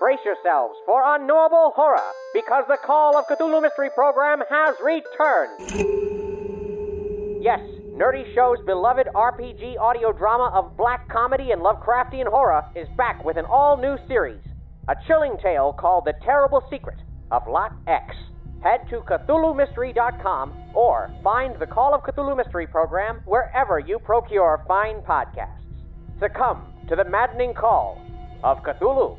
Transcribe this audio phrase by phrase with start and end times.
[0.00, 5.58] Brace yourselves for unknowable horror because the Call of Cthulhu Mystery Program has returned.
[7.42, 7.58] Yes,
[7.96, 13.36] Nerdy Show's beloved RPG audio drama of black comedy and Lovecraftian horror is back with
[13.36, 14.40] an all new series.
[14.86, 16.98] A chilling tale called The Terrible Secret
[17.32, 18.14] of Lot X.
[18.62, 25.00] Head to CthulhuMystery.com or find the Call of Cthulhu Mystery Program wherever you procure fine
[25.00, 25.66] podcasts.
[26.20, 28.00] Succumb to the maddening call
[28.44, 29.18] of Cthulhu.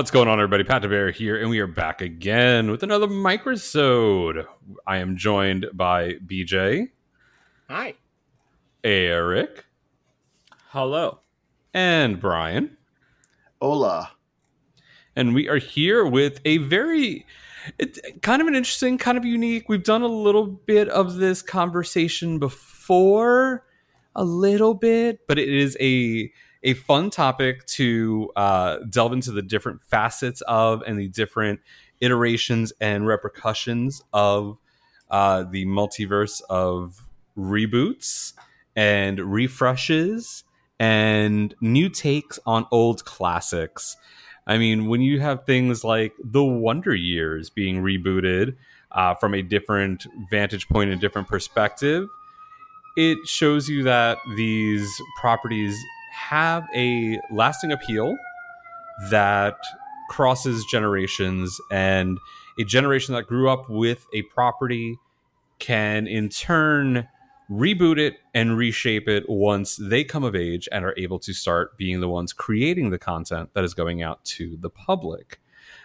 [0.00, 0.64] What's going on, everybody?
[0.64, 4.46] Pat DeBear here, and we are back again with another microsode.
[4.86, 6.88] I am joined by BJ,
[7.68, 7.96] Hi.
[8.82, 9.66] Eric,
[10.68, 11.18] Hello.
[11.74, 12.78] and Brian.
[13.60, 14.12] Hola.
[15.14, 17.26] and we are here with a very
[17.78, 21.42] it's kind of an interesting kind of unique we've done a little bit of this
[21.42, 23.66] conversation before
[24.16, 26.32] a little bit but it is a
[26.62, 31.60] a fun topic to uh, delve into the different facets of and the different
[32.00, 34.58] iterations and repercussions of
[35.10, 38.32] uh, the multiverse of reboots
[38.76, 40.44] and refreshes
[40.78, 43.96] and new takes on old classics.
[44.46, 48.56] I mean, when you have things like the Wonder Years being rebooted
[48.92, 52.08] uh, from a different vantage point and different perspective,
[52.96, 55.76] it shows you that these properties
[56.10, 58.16] have a lasting appeal
[59.10, 59.56] that
[60.08, 62.18] crosses generations, and
[62.58, 64.98] a generation that grew up with a property
[65.58, 67.06] can in turn
[67.50, 71.76] reboot it and reshape it once they come of age and are able to start
[71.76, 75.40] being the ones creating the content that is going out to the public.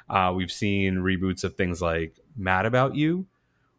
[0.09, 3.25] Uh, we've seen reboots of things like Mad About You,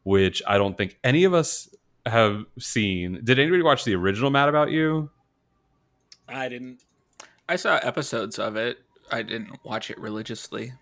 [0.02, 1.68] which I don't think any of us
[2.04, 3.20] have seen.
[3.22, 5.10] Did anybody watch the original Mad About You?
[6.28, 6.80] I didn't.
[7.48, 8.78] I saw episodes of it.
[9.10, 10.72] I didn't watch it religiously.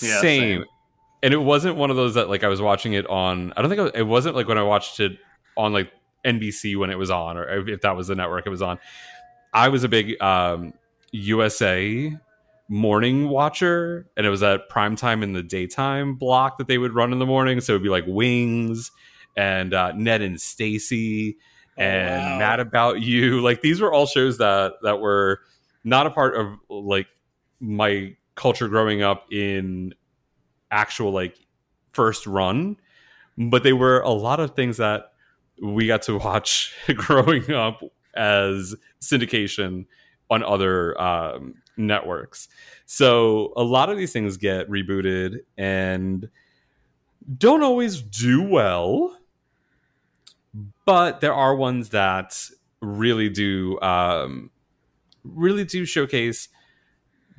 [0.00, 0.40] Yeah, same.
[0.40, 0.64] same.
[1.22, 3.52] And it wasn't one of those that like I was watching it on.
[3.56, 5.12] I don't think it, was, it wasn't like when I watched it
[5.56, 5.90] on like
[6.24, 8.78] NBC when it was on, or if that was the network it was on.
[9.52, 10.72] I was a big um,
[11.12, 12.16] USA
[12.68, 16.94] morning watcher, and it was at prime time in the daytime block that they would
[16.94, 17.60] run in the morning.
[17.60, 18.90] So it'd be like Wings
[19.36, 21.36] and uh, Ned and Stacey
[21.82, 22.38] and wow.
[22.38, 23.40] Mad About You.
[23.40, 25.40] Like these were all shows that that were
[25.84, 27.08] not a part of like
[27.60, 29.94] my culture growing up in
[30.70, 31.36] actual like
[31.92, 32.76] first run,
[33.36, 35.12] but they were a lot of things that
[35.62, 37.82] we got to watch growing up
[38.14, 39.86] as syndication
[40.30, 42.48] on other um, networks.
[42.86, 46.28] So a lot of these things get rebooted and
[47.38, 49.16] don't always do well,
[50.84, 52.38] but there are ones that
[52.80, 54.50] really do um,
[55.24, 56.48] really do showcase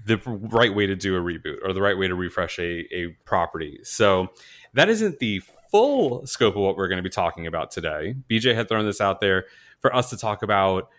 [0.06, 3.08] the right way to do a reboot or the right way to refresh a, a
[3.26, 3.80] property.
[3.84, 4.28] So
[4.74, 5.42] that isn't the
[5.72, 8.16] full scope of what we're going to be talking about today.
[8.30, 9.46] BJ had thrown this out there
[9.80, 10.90] for us to talk about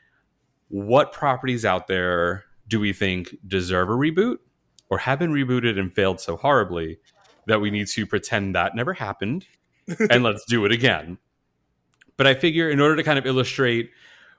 [0.69, 4.39] what properties out there do we think deserve a reboot
[4.89, 6.99] or have been rebooted and failed so horribly
[7.47, 9.47] that we need to pretend that never happened
[10.11, 11.19] and let's do it again.
[12.17, 13.91] But I figure in order to kind of illustrate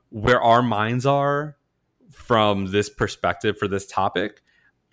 [0.10, 1.57] where our minds are
[2.12, 4.42] from this perspective for this topic,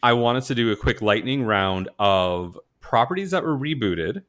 [0.03, 4.25] I wanted to do a quick lightning round of properties that were rebooted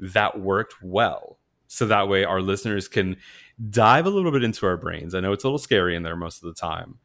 [0.00, 1.38] that worked well.
[1.68, 3.16] So that way our listeners can
[3.70, 5.14] dive a little bit into our brains.
[5.14, 6.98] I know it's a little scary in there most of the time,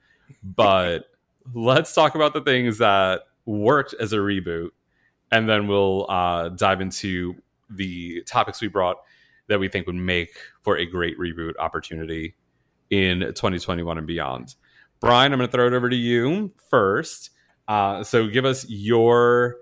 [0.43, 1.05] but
[1.53, 4.69] let's talk about the things that worked as a reboot.
[5.31, 7.35] And then we'll uh, dive into
[7.69, 8.97] the topics we brought
[9.51, 10.29] that we think would make
[10.61, 12.35] for a great reboot opportunity
[12.89, 14.55] in 2021 and beyond.
[15.01, 17.31] Brian, I'm going to throw it over to you first.
[17.67, 19.57] Uh, so give us your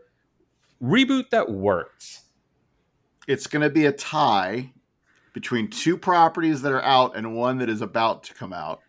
[0.82, 2.20] reboot that worked.
[3.28, 4.74] It's going to be a tie
[5.34, 8.82] between two properties that are out and one that is about to come out.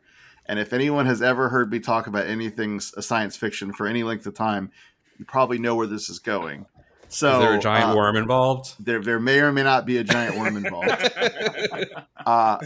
[0.45, 4.27] And if anyone has ever heard me talk about anything science fiction for any length
[4.27, 4.71] of time,
[5.19, 6.67] you probably know where this is going.
[7.11, 8.75] So, is there a giant uh, worm involved?
[8.79, 10.89] There, there may or may not be a giant worm involved.
[12.27, 12.59] uh,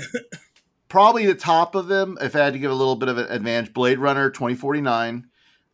[0.89, 3.27] probably the top of them, if I had to give a little bit of an
[3.31, 5.27] advantage, Blade Runner 2049.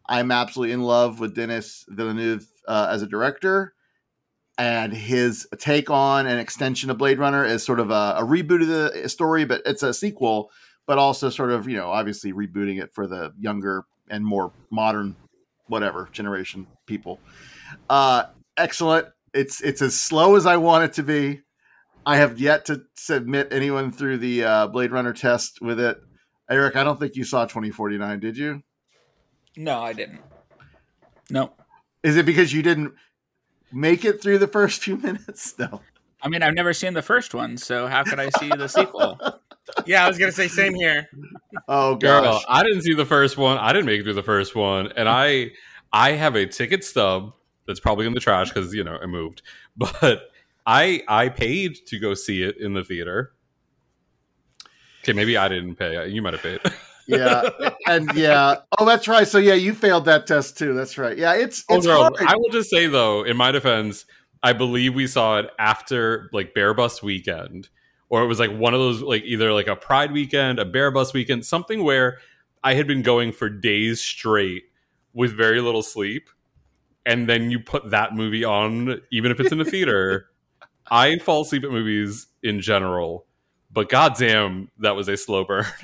[0.06, 3.74] I'm absolutely in love with Denis Villeneuve uh, as a director
[4.60, 8.60] and his take on an extension of Blade Runner is sort of a, a, reboot
[8.60, 10.50] of the story, but it's a sequel,
[10.86, 15.16] but also sort of, you know, obviously rebooting it for the younger and more modern,
[15.68, 17.20] whatever generation people.
[17.88, 18.24] Uh,
[18.56, 19.08] excellent.
[19.32, 21.42] It's it's as slow as I want it to be.
[22.04, 26.00] I have yet to submit anyone through the uh, Blade Runner test with it.
[26.48, 28.62] Eric, I don't think you saw 2049, did you?
[29.56, 30.20] No, I didn't.
[31.30, 31.52] No.
[32.02, 32.94] Is it because you didn't
[33.72, 35.54] make it through the first few minutes?
[35.70, 35.80] No.
[36.22, 39.18] I mean, I've never seen the first one, so how could I see the sequel?
[39.86, 41.08] yeah, I was gonna say same here.
[41.66, 43.56] Oh gosh, Girl, I didn't see the first one.
[43.56, 45.52] I didn't make it through the first one, and I
[45.94, 47.32] I have a ticket stub
[47.70, 49.42] that's probably in the trash because you know it moved,
[49.76, 50.30] but
[50.66, 53.32] I I paid to go see it in the theater.
[55.02, 56.08] Okay, maybe I didn't pay.
[56.08, 56.60] You might have paid.
[57.06, 57.48] yeah,
[57.86, 58.56] and yeah.
[58.78, 59.26] Oh, that's right.
[59.26, 60.74] So yeah, you failed that test too.
[60.74, 61.16] That's right.
[61.16, 64.04] Yeah, it's oh, it's oh, no, I will just say though, in my defense,
[64.42, 67.68] I believe we saw it after like Bear Bus weekend,
[68.08, 70.90] or it was like one of those like either like a Pride weekend, a Bear
[70.90, 72.18] Bus weekend, something where
[72.62, 74.64] I had been going for days straight
[75.14, 76.28] with very little sleep,
[77.06, 80.26] and then you put that movie on, even if it's in a theater.
[80.90, 83.26] I fall asleep at movies in general,
[83.70, 85.66] but goddamn, that was a slow burn.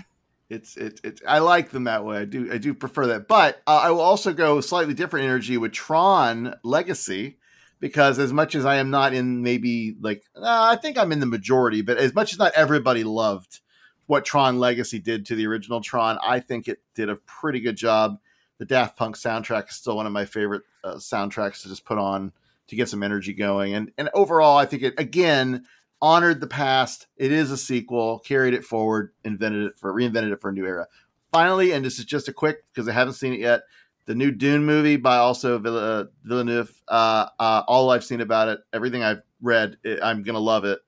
[0.49, 2.19] It's it, it I like them that way.
[2.19, 3.27] I do I do prefer that.
[3.27, 7.39] But uh, I will also go slightly different energy with Tron Legacy
[7.81, 11.21] because as much as I am not in maybe like uh, I think I'm in
[11.21, 13.61] the majority, but as much as not everybody loved
[14.07, 17.77] what Tron Legacy did to the original Tron, I think it did a pretty good
[17.77, 18.19] job.
[18.59, 21.99] The Daft Punk soundtrack is still one of my favorite uh, soundtracks to just put
[21.99, 22.33] on
[22.69, 23.75] to get some energy going.
[23.75, 25.65] And and overall, I think it again
[26.01, 27.07] honored the past.
[27.17, 30.67] It is a sequel, carried it forward, invented it for reinvented it for a new
[30.67, 30.87] era.
[31.33, 33.63] Finally, and this is just a quick because I haven't seen it yet.
[34.07, 36.83] The new Dune movie by also uh, Villeneuve.
[36.87, 40.81] Uh, uh, all I've seen about it, everything I've read, it, I'm gonna love it.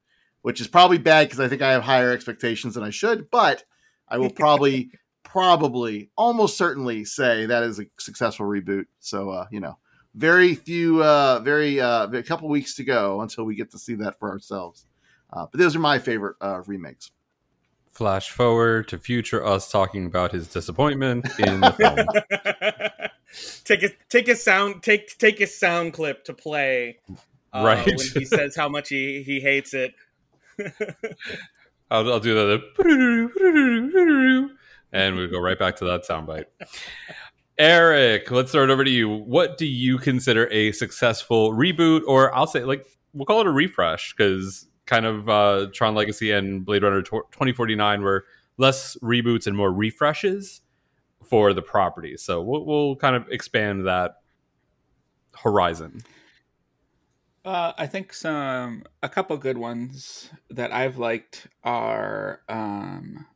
[0.42, 3.28] Which is probably bad because I think I have higher expectations than I should.
[3.28, 3.64] But
[4.08, 4.92] I will probably,
[5.24, 8.84] probably, almost certainly say that is a successful reboot.
[9.00, 9.78] So uh, you know,
[10.14, 13.94] very few, uh, very uh, a couple weeks to go until we get to see
[13.94, 14.86] that for ourselves.
[15.32, 17.10] Uh, but those are my favorite uh, remakes.
[17.90, 21.98] Flash forward to future us talking about his disappointment in the film.
[23.64, 26.98] take a take a sound take take a sound clip to play.
[27.52, 29.94] Uh, right when he says how much he he hates it.
[31.90, 32.62] I'll, I'll do that,
[34.92, 36.44] and we go right back to that soundbite.
[37.58, 39.08] Eric, let's start over to you.
[39.08, 43.50] What do you consider a successful reboot, or I'll say like we'll call it a
[43.50, 48.26] refresh because kind of uh, Tron Legacy and Blade Runner 2049 were
[48.58, 50.60] less reboots and more refreshes
[51.24, 52.16] for the property.
[52.16, 54.16] So we'll, we'll kind of expand that
[55.34, 56.02] horizon.
[57.44, 63.26] Uh, I think some a couple good ones that I've liked are um,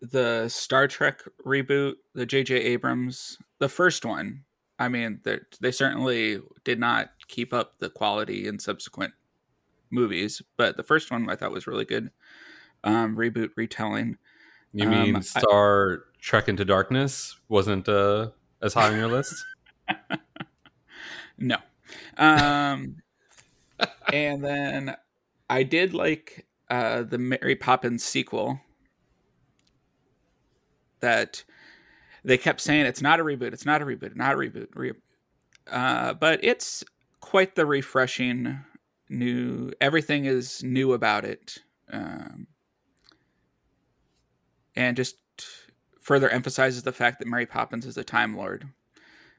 [0.00, 2.54] the Star Trek reboot, the J.J.
[2.56, 4.44] Abrams, the first one.
[4.78, 9.14] I mean, they they certainly did not keep up the quality in subsequent
[9.90, 12.10] movies, but the first one I thought was really good.
[12.84, 14.18] Um, reboot retelling.
[14.72, 19.34] You mean Um, I- Star Trek Into Darkness wasn't uh, as high on your list?
[21.38, 21.56] No.
[22.16, 22.96] Um,
[24.12, 24.96] and then
[25.50, 28.60] I did like uh, the Mary Poppins sequel
[31.00, 31.44] that
[32.24, 34.68] they kept saying it's not a reboot, it's not a reboot, not a reboot.
[34.74, 34.92] Re-
[35.70, 36.84] uh, but it's
[37.20, 38.60] quite the refreshing
[39.08, 41.58] new, everything is new about it.
[41.90, 42.48] Um,
[44.74, 45.16] and just
[46.00, 48.68] further emphasizes the fact that Mary Poppins is a Time Lord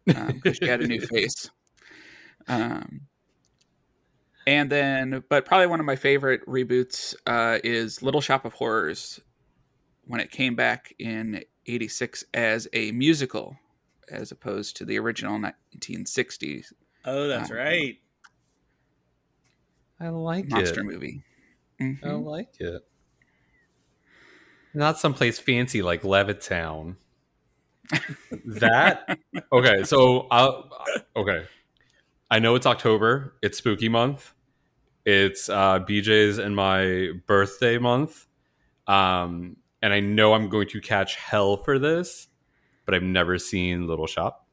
[0.05, 1.49] because she had a new face.
[2.47, 3.01] Um,
[4.45, 9.19] and then, but probably one of my favorite reboots uh, is Little Shop of Horrors
[10.07, 13.57] when it came back in 86 as a musical
[14.09, 16.73] as opposed to the original 1960s
[17.05, 17.97] Oh, that's Uh, right.
[19.99, 20.85] I like monster it.
[20.85, 21.23] movie.
[21.79, 22.25] I Mhm.
[22.25, 22.83] like it.
[24.73, 26.97] Not someplace fancy like Levittown.
[28.45, 29.17] that
[29.51, 29.83] okay?
[29.83, 30.69] So I'll,
[31.15, 31.45] okay.
[32.29, 33.35] I know it's October.
[33.41, 34.33] It's spooky month.
[35.05, 38.27] It's uh, BJ's and my birthday month.
[38.87, 42.27] Um, and I know I'm going to catch hell for this,
[42.83, 44.45] but I've never seen Little Shop.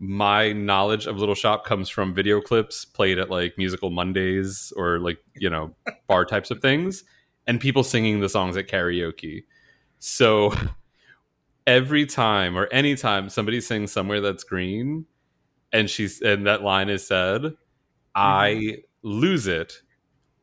[0.00, 4.98] My knowledge of Little Shop comes from video clips played at like musical Mondays or
[4.98, 5.76] like, you know,
[6.08, 7.04] bar types of things
[7.46, 9.44] and people singing the songs at karaoke.
[10.00, 10.52] So
[11.64, 15.06] every time or anytime somebody sings somewhere that's green
[15.72, 17.52] and she's and that line is said,
[18.16, 18.80] I mm-hmm.
[19.04, 19.74] lose it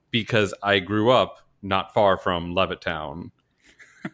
[0.09, 3.31] because I grew up not far from Levittown.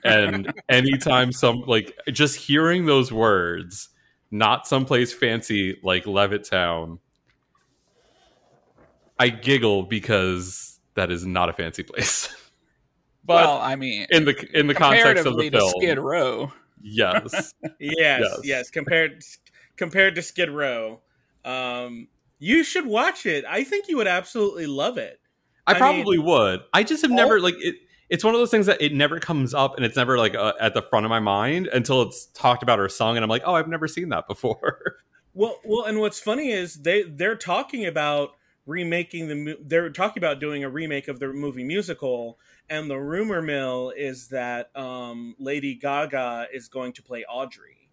[0.04, 3.90] And anytime some like just hearing those words,
[4.32, 7.00] not someplace fancy like Levittown,
[9.20, 12.28] I giggle because that is not a fancy place.
[13.26, 17.54] but well, I mean, in the in the context of the film, Skid Row, yes,
[17.80, 18.40] Yes, Yes.
[18.44, 18.70] yes.
[18.70, 19.24] Compared
[19.78, 21.02] compared to Skid Row,
[21.46, 22.08] um,
[22.40, 23.46] you should watch it.
[23.48, 25.20] I think you would absolutely love it.
[25.66, 26.62] I I probably would.
[26.74, 27.76] I just have all- never like it.
[28.10, 30.54] It's one of those things that it never comes up, and it's never like uh,
[30.60, 33.44] at the front of my mind until it's talked about or sung, and I'm like,
[33.46, 34.98] oh, I've never seen that before.
[35.36, 38.36] Well, well, and what's funny is they they're talking about
[38.68, 39.58] remaking the.
[39.64, 42.38] They're talking about doing a remake of the movie musical,
[42.70, 47.90] and the rumor mill is that um, Lady Gaga is going to play Audrey.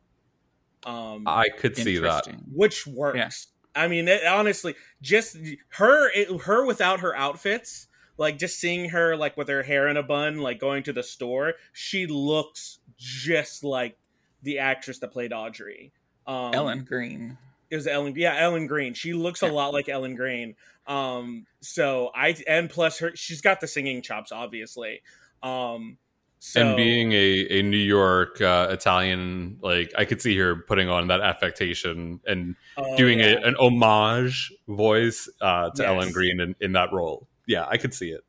[0.84, 2.26] Um, I could see that.
[2.52, 3.48] which works.
[3.74, 5.36] I mean, it, honestly, just
[5.70, 7.86] her, it, her without her outfits,
[8.20, 11.02] like just seeing her like with her hair in a bun, like going to the
[11.02, 13.96] store, she looks just like
[14.42, 15.90] the actress that played Audrey.
[16.26, 17.38] Um, Ellen Greene.
[17.70, 18.92] it was Ellen, yeah, Ellen Greene.
[18.92, 20.54] She looks a lot like Ellen Greene.
[20.86, 25.00] Um, so I and plus her, she's got the singing chops, obviously.
[25.42, 25.96] Um,
[26.40, 30.90] so and being a, a New York uh, Italian, like I could see her putting
[30.90, 33.36] on that affectation and oh, doing yeah.
[33.42, 35.88] a, an homage voice uh, to Yes.
[35.88, 37.26] Ellen Greene in, in that role.
[37.50, 38.20] Yeah, I could see it.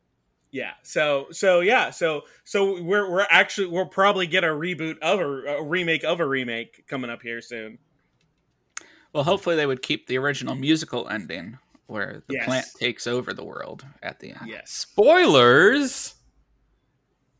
[0.50, 0.72] Yeah.
[0.82, 1.90] So so yeah.
[1.90, 5.24] So so we're we're actually we'll probably get a reboot of a,
[5.58, 7.78] a remake of a remake coming up here soon.
[9.12, 12.44] Well, hopefully they would keep the original musical ending where the Yes.
[12.46, 14.40] plant takes over the world at the end.
[14.46, 14.70] Yes.
[14.72, 16.14] Spoilers.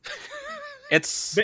[0.91, 1.39] It's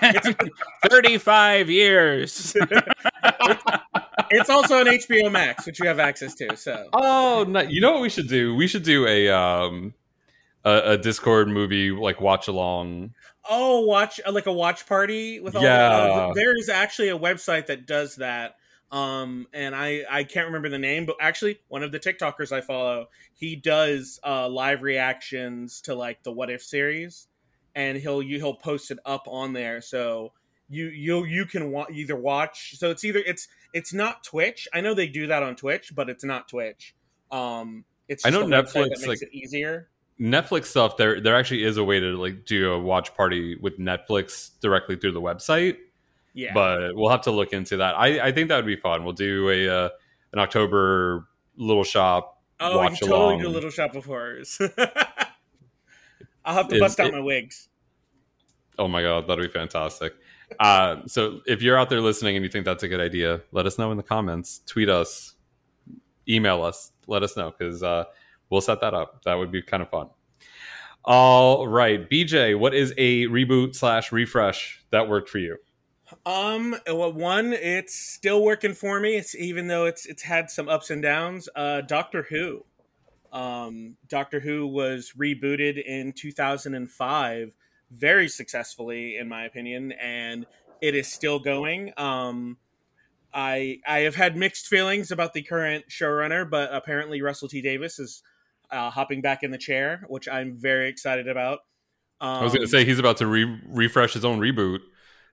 [0.00, 0.48] But-
[0.90, 2.56] 35 years.
[4.30, 6.56] It's also on HBO Max, which you have access to.
[6.56, 8.54] So Oh, no, you know what we should do?
[8.54, 9.94] We should do a um
[10.64, 13.14] a, a Discord movie like watch along.
[13.48, 15.62] oh, watch uh, like a watch party with all.
[15.62, 15.88] Yeah.
[15.90, 18.56] uh, there is actually a website that does that.
[18.90, 22.60] Um, and I I can't remember the name, but actually one of the TikTokers I
[22.60, 27.26] follow, he does uh live reactions to like the What If series,
[27.74, 29.80] and he'll you he'll post it up on there.
[29.80, 30.32] So
[30.68, 32.76] you you you can wa- either watch.
[32.78, 34.66] So it's either it's it's not Twitch.
[34.74, 36.94] I know they do that on Twitch, but it's not Twitch.
[37.30, 39.88] Um, it's I know Netflix, that makes like- it easier.
[40.20, 40.96] Netflix stuff.
[40.96, 44.96] There there actually is a way to like do a watch party with Netflix directly
[44.96, 45.76] through the website.
[46.32, 47.94] Yeah, But we'll have to look into that.
[47.98, 49.04] I, I think that would be fun.
[49.04, 49.88] We'll do a uh,
[50.32, 54.58] an October little shop Oh, you watch can totally do Little Shop of Horrors.
[56.44, 57.68] I'll have to Is bust out it- my wigs.
[58.78, 60.14] Oh my god, that'd be fantastic.
[60.58, 63.66] Uh, so if you're out there listening and you think that's a good idea, let
[63.66, 64.62] us know in the comments.
[64.66, 65.34] Tweet us,
[66.28, 68.04] email us, let us know because uh,
[68.50, 69.22] we'll set that up.
[69.24, 70.08] That would be kind of fun.
[71.04, 75.56] All right, BJ, what is a reboot slash refresh that worked for you?
[76.24, 79.16] Um, well, one, it's still working for me.
[79.16, 81.48] It's even though it's it's had some ups and downs.
[81.54, 82.64] Uh, Doctor Who.
[83.32, 87.52] Um, Doctor Who was rebooted in 2005
[87.90, 90.46] very successfully, in my opinion, and
[90.80, 91.92] it is still going.
[91.96, 92.58] Um,
[93.32, 97.98] I I have had mixed feelings about the current showrunner, but apparently Russell T Davies
[97.98, 98.22] is
[98.70, 101.60] uh, hopping back in the chair, which I'm very excited about.
[102.20, 104.80] Um, I was going to say he's about to re- refresh his own reboot,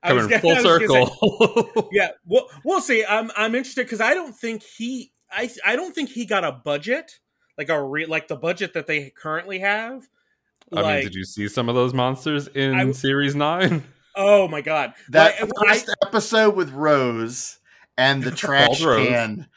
[0.06, 1.90] coming gonna- full I was gonna circle.
[1.92, 3.06] yeah, we'll we'll see.
[3.06, 6.52] I'm I'm interested because I don't think he I I don't think he got a
[6.52, 7.20] budget
[7.58, 10.08] like a re, like the budget that they currently have.
[10.78, 13.84] I mean, did you see some of those monsters in I- series nine?
[14.16, 17.60] oh my god, That Like, first episode with Rose
[17.98, 19.08] and the trash Bald Rose.
[19.08, 19.48] can.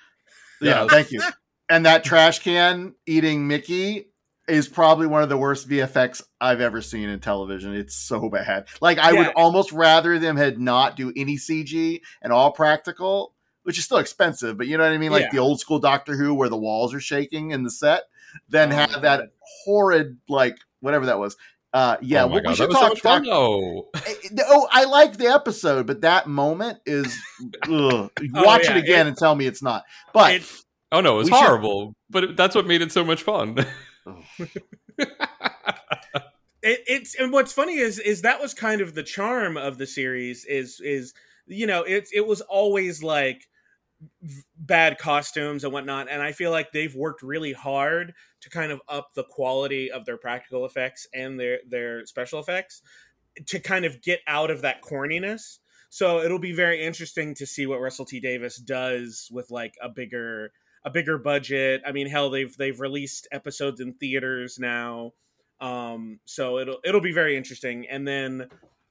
[0.61, 0.90] Yeah, Yes.
[0.90, 1.23] thank you.
[1.68, 4.06] And that trash can eating Mickey
[4.46, 7.75] is probably one of the worst VFX I've ever seen in television.
[7.75, 8.68] It's so bad.
[8.80, 13.78] Like I would almost rather them had not do any CG and all practical, which
[13.78, 15.11] is still expensive, but you know what I mean?
[15.11, 15.30] Like Yeah.
[15.32, 18.04] the old school Doctor Who where the walls are shaking in the set,
[18.49, 19.30] then Oh, have my that
[19.64, 21.37] horrid like whatever that was.
[21.73, 23.26] Uh yeah, oh my we- we should that was so talk much fun
[24.49, 27.18] Oh, I like the episode, but that moment is
[27.64, 28.11] ugh.
[28.33, 29.83] watch yeah, it again it- and tell me it's not.
[30.14, 32.92] But It's Oh no, it was We should- horrible, but it- that's what made it
[32.92, 33.59] so much fun.
[34.99, 35.21] it,
[36.62, 40.45] it's and what's funny is is that was kind of the charm of the series
[40.45, 41.12] is is
[41.47, 43.42] you know it's it was always like
[44.23, 48.14] v- bad costumes and whatnot and i feel like they've worked really hard
[48.47, 52.81] to kind of up the quality of their practical effects and their their special effects
[53.47, 55.59] to kind of get out of that corniness.
[55.91, 59.88] So it'll be very interesting to see what russell t davies does with like a
[59.88, 60.53] bigger
[60.85, 61.83] a bigger budget.
[61.85, 65.12] I mean hell they've they've released episodes in theaters now.
[65.61, 67.87] Um so it'll it'll be very interesting.
[67.91, 68.49] And then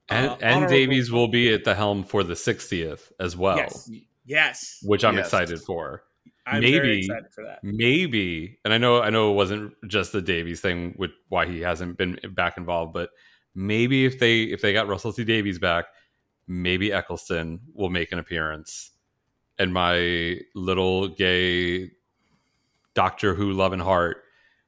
[0.08, 3.56] and uh, and honorable- Davies will be at the helm for the 60th as well,
[3.56, 3.90] yes.
[4.28, 4.78] Yes.
[4.82, 5.26] Which I'm Yes.
[5.26, 6.02] excited for.
[6.46, 6.78] I'm maybe.
[6.78, 7.62] very excited for that.
[7.62, 8.58] Maybe.
[8.64, 11.96] And i know i know it wasn't just the davies thing with why he hasn't
[11.96, 13.10] been back involved but
[13.54, 15.86] maybe if they if they got russell t davies back
[16.46, 18.92] maybe eccleston will make an appearance.
[19.58, 21.90] And my little gay
[22.94, 24.22] doctor who love and heart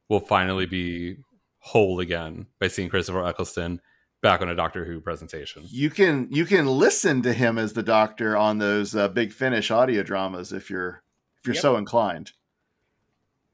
[0.08, 1.16] will finally be
[1.58, 3.80] whole again by seeing christopher eccleston
[4.22, 5.62] back on a doctor who presentation.
[5.68, 9.70] You can you can listen to him as the doctor on those uh, big finish
[9.70, 11.02] audio dramas if you're
[11.40, 11.62] if you're Yep.
[11.62, 12.32] so inclined.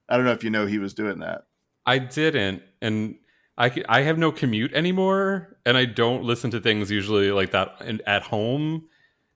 [0.08, 1.42] I don't know if you know he was doing that.
[1.86, 3.16] I didn't, and
[3.58, 7.76] I I have no commute anymore, and I don't listen to things usually like that
[7.84, 8.88] in, at home,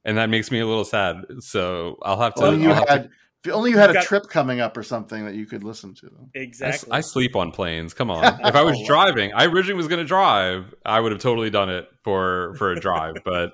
[0.05, 1.25] and that makes me a little sad.
[1.41, 2.45] So I'll have to.
[2.47, 3.11] Only you I'll have had to-
[3.45, 5.95] if only you had a got- trip coming up or something that you could listen
[5.95, 6.11] to.
[6.35, 7.95] Exactly I sleep on planes.
[7.95, 10.75] Come on, if I was Oh, driving, I originally was going to drive.
[10.85, 13.53] I would have totally done it for for a drive, but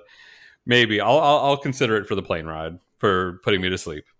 [0.65, 4.05] maybe I'll, I'll I'll consider it for the plane ride for putting me to sleep.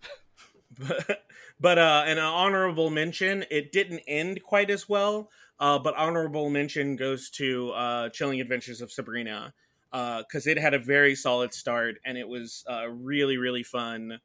[0.79, 1.23] but,
[1.59, 6.95] but uh an honorable mention it didn't end quite as well uh but honorable mention
[6.95, 9.53] goes to uh chilling adventures of sabrina
[9.93, 14.19] uh because it had a very solid start and it was a really really fun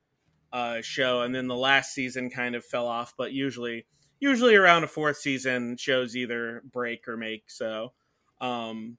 [0.52, 1.22] uh show.
[1.22, 3.86] And then the last season kind of fell off but usually
[4.20, 7.92] usually around a fourth season shows either break or make so
[8.40, 8.98] um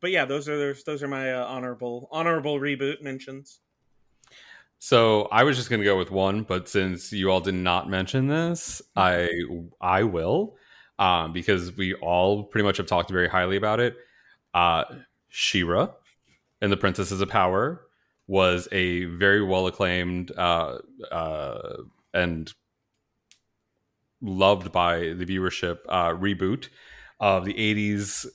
[0.00, 3.60] but yeah those are those, those are my uh, honorable honorable reboot mentions
[4.78, 7.88] So I was just going to go with one, but since you all did not
[7.88, 9.28] mention this, I
[9.80, 10.56] I will,
[10.98, 13.96] um, because we all pretty much have talked very highly about it.
[14.54, 14.84] Uh,
[15.28, 15.88] She-Ra
[16.60, 17.82] and the Princesses of Power
[18.28, 20.78] was a very well acclaimed uh,
[21.10, 21.78] uh,
[22.14, 22.52] and
[24.20, 26.68] loved by the viewership uh, reboot
[27.20, 28.26] of the '80s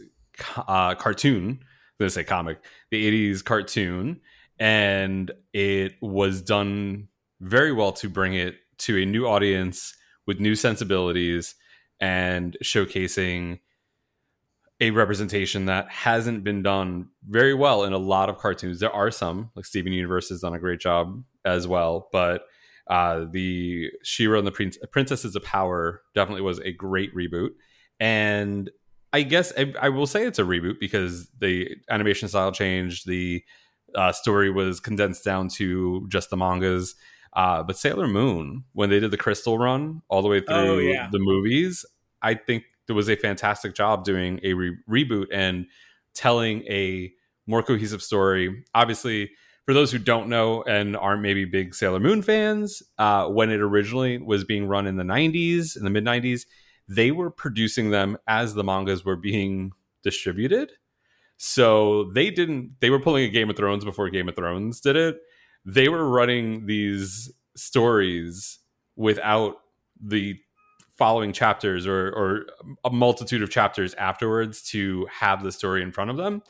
[0.58, 1.44] uh, cartoon.
[1.50, 4.22] I'm going to say comic, the '80s cartoon
[4.64, 7.10] and it was done
[7.42, 9.94] very well to bring it to a new audience
[10.26, 11.56] with new sensibilities
[12.00, 13.60] and showcasing
[14.80, 18.80] a representation that hasn't been done very well in a lot of cartoons.
[18.80, 22.44] There are some, like Steven Universe has done a great job as well, but
[22.90, 27.50] uh, the She-Ra and the Prin- Princesses of Power definitely was a great reboot.
[28.00, 28.72] And
[29.12, 33.44] I guess I, I will say it's a reboot because the animation style changed, the
[33.96, 36.96] uh, story was condensed down to just the mangas.
[37.34, 40.78] Uh, but Sailor Moon, when they did the Crystal Run all the way through Oh,
[40.78, 41.10] yeah.
[41.12, 41.86] the movies,
[42.22, 45.66] I think there was a fantastic job doing a re- reboot and
[46.14, 47.12] telling a
[47.48, 48.64] more cohesive story.
[48.76, 49.32] Obviously,
[49.66, 53.62] for those who don't know and aren't maybe big Sailor Moon fans, uh, when it
[53.62, 56.46] originally was being run in the 90s, in the mid 90s,
[56.88, 59.72] they were producing them as the mangas were being
[60.04, 60.72] distributed.
[61.46, 64.96] So they didn't they were pulling a Game of Thrones before Game of Thrones did
[64.96, 65.18] it.
[65.66, 68.60] They were running these stories
[68.96, 69.56] without
[70.02, 70.38] the
[70.98, 72.46] following chapters or or
[72.86, 76.44] a multitude of chapters afterwards to have the story in front of them.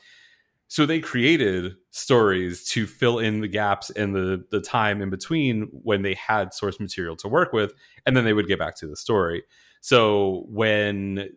[0.67, 5.69] So they created stories to fill in the gaps and the the time in between
[5.71, 7.73] when they had source material to work with,
[8.05, 9.41] and then they would get back to the story.
[9.81, 11.29] So when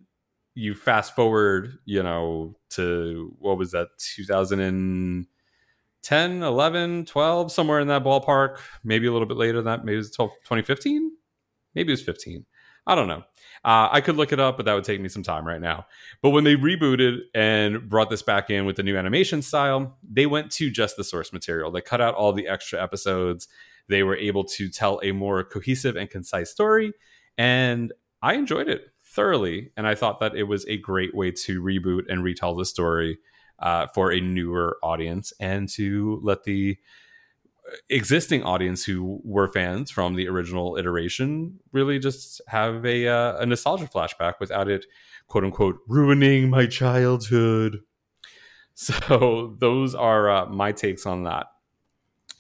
[0.56, 8.02] you fast forward, you know, to what was that 2010, 11, 12, somewhere in that
[8.02, 11.12] ballpark, maybe a little bit later than that, maybe it was 12, 2015,
[11.74, 12.46] maybe it was 15.
[12.86, 13.22] I don't know.
[13.64, 15.84] Uh, I could look it up, but that would take me some time right now.
[16.22, 20.24] But when they rebooted and brought this back in with the new animation style, they
[20.24, 21.70] went to just the source material.
[21.70, 23.46] They cut out all the extra episodes.
[23.88, 26.94] They were able to tell a more cohesive and concise story.
[27.36, 27.92] And
[28.22, 28.86] I enjoyed it
[29.16, 29.72] thoroughly.
[29.76, 33.18] And I thought that it was a great way to reboot and retell the story
[33.58, 36.76] uh, for a newer audience and to let the
[37.90, 43.46] existing audience who were fans from the original iteration really just have a, uh, a
[43.46, 44.86] nostalgia flashback without it
[45.26, 47.80] quote unquote ruining my childhood
[48.74, 51.46] so those are uh, my takes on that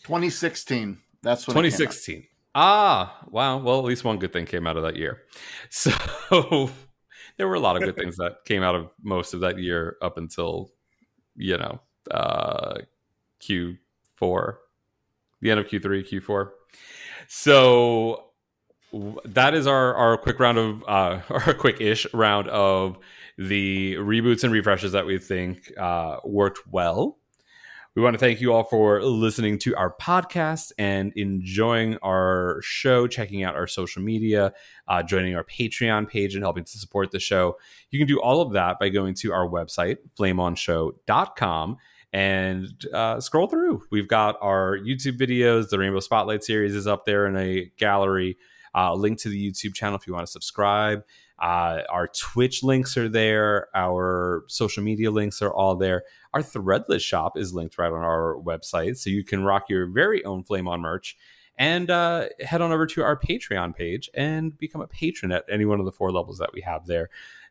[0.04, 1.78] 2016 that's when it came out.
[1.78, 5.22] 2016 ah wow well at least one good thing came out of that year
[5.70, 5.90] so
[7.36, 9.96] there were a lot of good things that came out of most of that year
[10.02, 10.70] up until
[11.36, 12.78] you know uh
[13.40, 14.56] q4
[15.40, 16.50] the end of Q3, Q4.
[17.28, 18.24] So
[19.24, 22.98] that is our our quick round of uh our quick ish round of
[23.38, 27.18] the reboots and refreshes that we think uh, worked well.
[27.96, 33.06] We want to thank you all for listening to our podcast and enjoying our show,
[33.06, 34.52] checking out our social media,
[34.86, 37.56] uh, joining our Patreon page, and helping to support the show.
[37.90, 41.78] You can do all of that by going to our website, flameonshow.com
[42.12, 43.82] and uh, scroll through.
[43.90, 45.70] We've got our YouTube videos.
[45.70, 48.36] The Rainbow Spotlight series is up there in a gallery.
[48.74, 51.02] Uh, link to the YouTube channel if you want to subscribe.
[51.38, 53.68] Uh, our Twitch links are there.
[53.74, 56.04] Our social media links are all there.
[56.32, 60.24] Our Threadless shop is linked right on our website, so you can rock your very
[60.24, 61.16] own Flame On merch.
[61.58, 65.64] And uh, head on over to our Patreon page and become a patron at any
[65.64, 67.08] one of the four levels that we have there.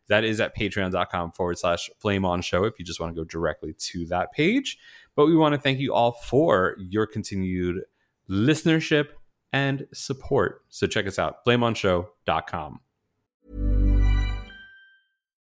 [0.08, 3.26] That is at patreon.com forward slash flame on show if you just want to go
[3.26, 4.78] directly to that page.
[5.15, 7.84] But we want to thank you all for your continued
[8.30, 9.10] listenership
[9.52, 10.63] and support.
[10.69, 12.80] So check us out, flameonshow.com.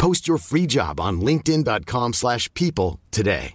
[0.00, 3.54] Post your free job on linkedin.com/people slash people today.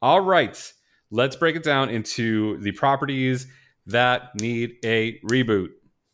[0.00, 0.72] All right,
[1.10, 3.46] let's break it down into the properties
[3.86, 5.68] that need a reboot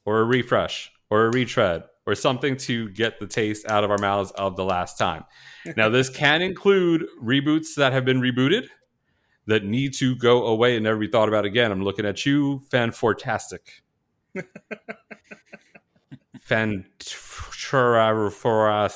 [0.05, 3.99] or a refresh or a retread or something to get the taste out of our
[3.99, 5.25] mouths of the last time.
[5.77, 8.69] Now, this can include reboots that have been rebooted
[9.47, 11.71] that need to go away and never be thought about again.
[11.71, 13.83] I'm looking at you, Fanfortastic.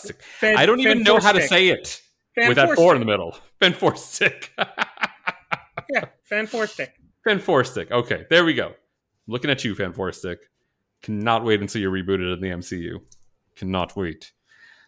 [0.04, 0.22] Fantastic.
[0.22, 2.02] Fan- I don't even know how to say it
[2.36, 3.36] with that four in the middle.
[3.60, 4.50] Fanforstic.
[5.90, 6.06] Yeah,
[7.24, 7.90] fan four stick.
[7.90, 8.72] Okay, there we go.
[9.26, 10.36] Looking at you, Fanforstic.
[11.02, 13.00] Cannot wait until you're rebooted in the MCU.
[13.54, 14.32] Cannot wait.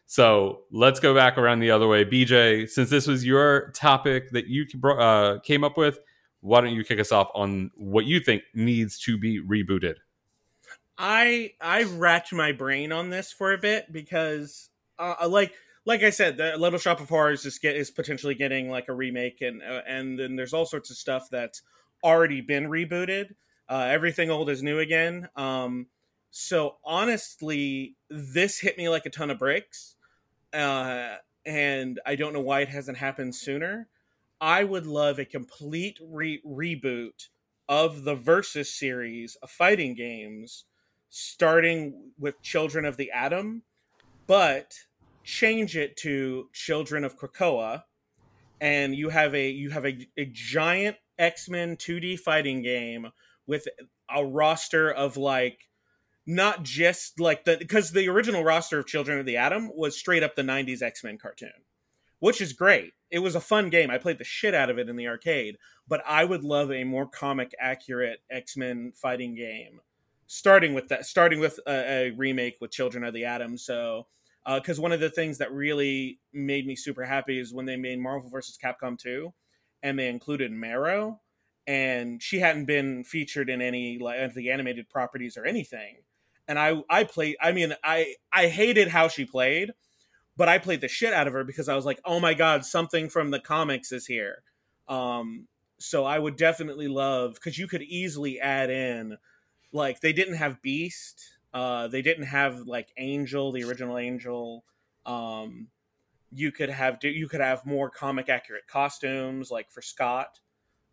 [0.06, 2.04] So let's go back around the other way.
[2.04, 5.98] BJ, since this was your topic that you uh, came up with,
[6.40, 9.94] why don't you kick us off on what you think needs to be rebooted?
[10.98, 15.54] I I racked my brain on this for a bit because, uh, like
[15.84, 18.94] like I said, the Little Shop of Horrors is get is potentially getting like a
[18.94, 21.62] remake, and uh, and then there's all sorts of stuff that's
[22.02, 23.34] already been rebooted.
[23.68, 25.28] Uh, everything old is new again.
[25.36, 25.86] Um,
[26.30, 29.96] so honestly, this hit me like a ton of bricks,
[30.52, 33.88] uh, and I don't know why it hasn't happened sooner.
[34.40, 37.28] I would love a complete re- reboot
[37.68, 40.64] of the Versus series of fighting games,
[41.08, 43.62] starting with Children of the Atom,
[44.26, 44.74] but
[45.24, 47.82] change it to Children of Krakoa,
[48.60, 53.08] and you have a you have a, a giant X Men 2D fighting game
[53.46, 53.66] with
[54.14, 55.58] a roster of like
[56.26, 60.22] not just like the because the original roster of Children of the Atom was straight
[60.22, 61.50] up the 90s X Men cartoon,
[62.18, 62.92] which is great.
[63.10, 63.90] It was a fun game.
[63.90, 66.84] I played the shit out of it in the arcade, but I would love a
[66.84, 69.80] more comic accurate X Men fighting game,
[70.26, 73.58] starting with that, starting with a, a remake with Children of the Atom.
[73.58, 74.06] So
[74.54, 77.76] because uh, one of the things that really made me super happy is when they
[77.76, 78.58] made Marvel vs.
[78.62, 79.32] Capcom 2
[79.82, 81.20] and they included Marrow,
[81.66, 85.96] and she hadn't been featured in any like the animated properties or anything.
[86.48, 89.72] And I I played I mean I I hated how she played,
[90.36, 92.64] but I played the shit out of her because I was like, "Oh my god,
[92.64, 94.42] something from the comics is here."
[94.88, 99.18] Um so I would definitely love cuz you could easily add in
[99.76, 104.62] like they didn't have Beast uh, they didn't have like Angel, the original Angel.
[105.06, 105.68] Um,
[106.30, 110.38] you could have you could have more comic accurate costumes, like for Scott.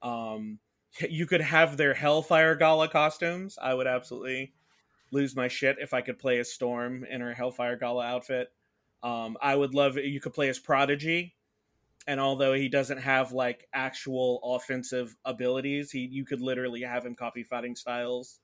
[0.01, 0.59] Um,
[1.09, 3.57] you could have their Hellfire Gala costumes.
[3.61, 4.53] I would absolutely
[5.11, 8.47] lose my shit if I could play as Storm in her Hellfire Gala outfit.
[9.03, 11.35] Um, I would love you could play as Prodigy,
[12.07, 17.15] and although he doesn't have like actual offensive abilities, he you could literally have him
[17.15, 18.39] copy fighting styles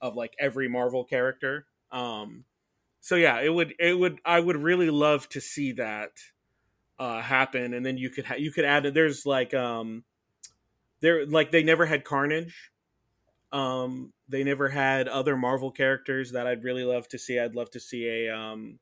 [0.00, 1.66] of like every Marvel character.
[1.90, 2.44] Um,
[3.00, 6.12] so yeah, it would it would I would really love to see that
[6.98, 10.04] uh, happen, and then you could ha- you could add there's like um
[11.00, 12.70] there like they never had Carnage.
[13.52, 17.38] Um, they never had other Marvel characters that I'd really love to see.
[17.38, 18.78] I'd love to see a um,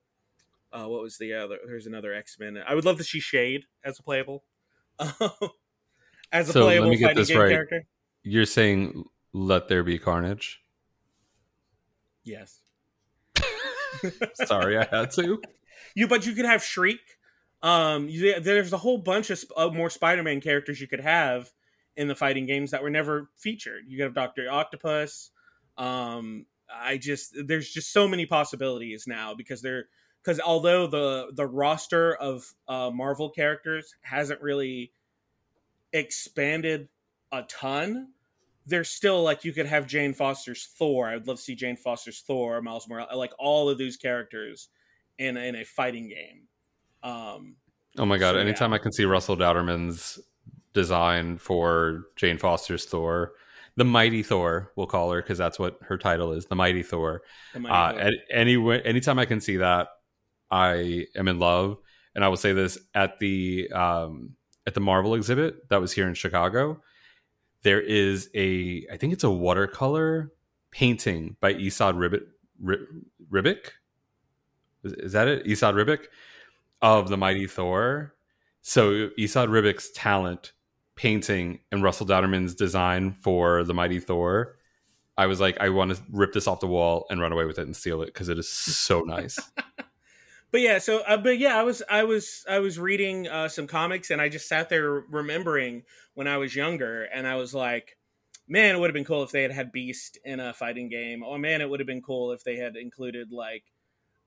[0.73, 1.59] uh, what was the other?
[1.67, 2.59] There's another X Men.
[2.67, 4.45] I would love to see Shade as a playable,
[6.33, 7.51] as a so playable let me get fighting this game right.
[7.51, 7.85] character.
[8.23, 10.62] You're saying let there be carnage.
[12.25, 12.61] Yes.
[14.35, 15.41] Sorry, I had to.
[15.95, 17.01] You, but you could have Shriek.
[17.63, 21.51] Um, you, there's a whole bunch of sp- uh, more Spider-Man characters you could have
[21.97, 23.85] in the fighting games that were never featured.
[23.87, 25.31] You could have Doctor Octopus.
[25.77, 29.87] Um, I just there's just so many possibilities now because they're
[30.23, 34.93] because although the the roster of uh, Marvel characters hasn't really
[35.93, 36.89] expanded
[37.31, 38.09] a ton,
[38.67, 41.09] there's still like you could have Jane Foster's Thor.
[41.09, 44.69] I would love to see Jane Foster's Thor, Miles Morales, like all of these characters
[45.19, 46.49] in in a fighting game.
[47.03, 47.57] Um,
[47.99, 48.35] Oh my god!
[48.35, 48.77] So, Anytime yeah.
[48.77, 50.19] I can see Russell Dauterman's
[50.73, 53.33] design for Jane Foster's Thor,
[53.77, 57.23] the Mighty Thor, we'll call her because that's what her title is, the Mighty Thor.
[57.53, 58.01] The Mighty uh, Thor.
[58.01, 59.89] At any anytime I can see that,
[60.51, 61.79] I am in love.
[62.15, 66.09] And I will say this at the um, at the Marvel exhibit that was here
[66.09, 66.81] in Chicago.
[67.63, 70.33] There is a, I think it's a watercolor
[70.71, 72.23] painting by Esad Ribbit,
[72.61, 72.87] Ri-
[73.31, 73.71] Ribic.
[74.85, 75.47] Is, is that it?
[75.47, 76.07] Esad Ribic
[76.81, 78.15] of the Mighty Thor.
[78.63, 80.53] So Esad Ribic's talent
[80.97, 84.57] painting and Russell Dauterman's design for the Mighty Thor.
[85.17, 87.59] I was like, I want to rip this off the wall and run away with
[87.59, 89.39] it and steal it because it is so nice.
[90.53, 93.67] But yeah, so uh, but yeah, I was I was I was reading uh, some
[93.67, 95.85] comics and I just sat there remembering
[96.15, 97.97] when I was younger and I was like,
[98.49, 101.23] man, it would have been cool if they had had Beast in a fighting game.
[101.25, 103.65] Oh man, it would have been cool if they had included like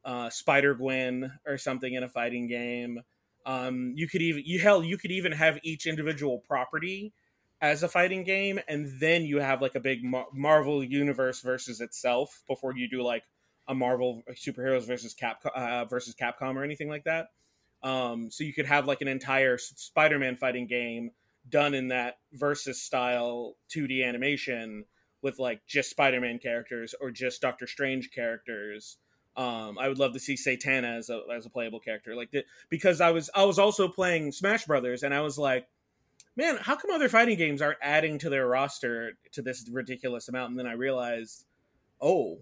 [0.06, 3.02] uh, Spider Gwen or something in a fighting game.
[3.46, 7.14] Um, you could even you hell you could even have each individual property
[7.62, 11.82] as a fighting game, and then you have like a big Mar- Marvel universe versus
[11.82, 13.24] itself before you do like
[13.68, 17.28] a Marvel superheroes versus Cap uh, versus Capcom or anything like that.
[17.84, 21.12] Um, so you could have like an entire Spider-Man fighting game
[21.50, 24.86] done in that versus style 2D animation
[25.22, 28.98] with like just Spider-Man characters or just Doctor Strange characters.
[29.38, 32.46] Um, I would love to see Satana as a as a playable character, like the,
[32.70, 35.68] because I was I was also playing Smash Brothers, and I was like,
[36.38, 40.52] man, how come other fighting games aren't adding to their roster to this ridiculous amount?
[40.52, 41.46] And then I realized,
[42.02, 42.40] oh,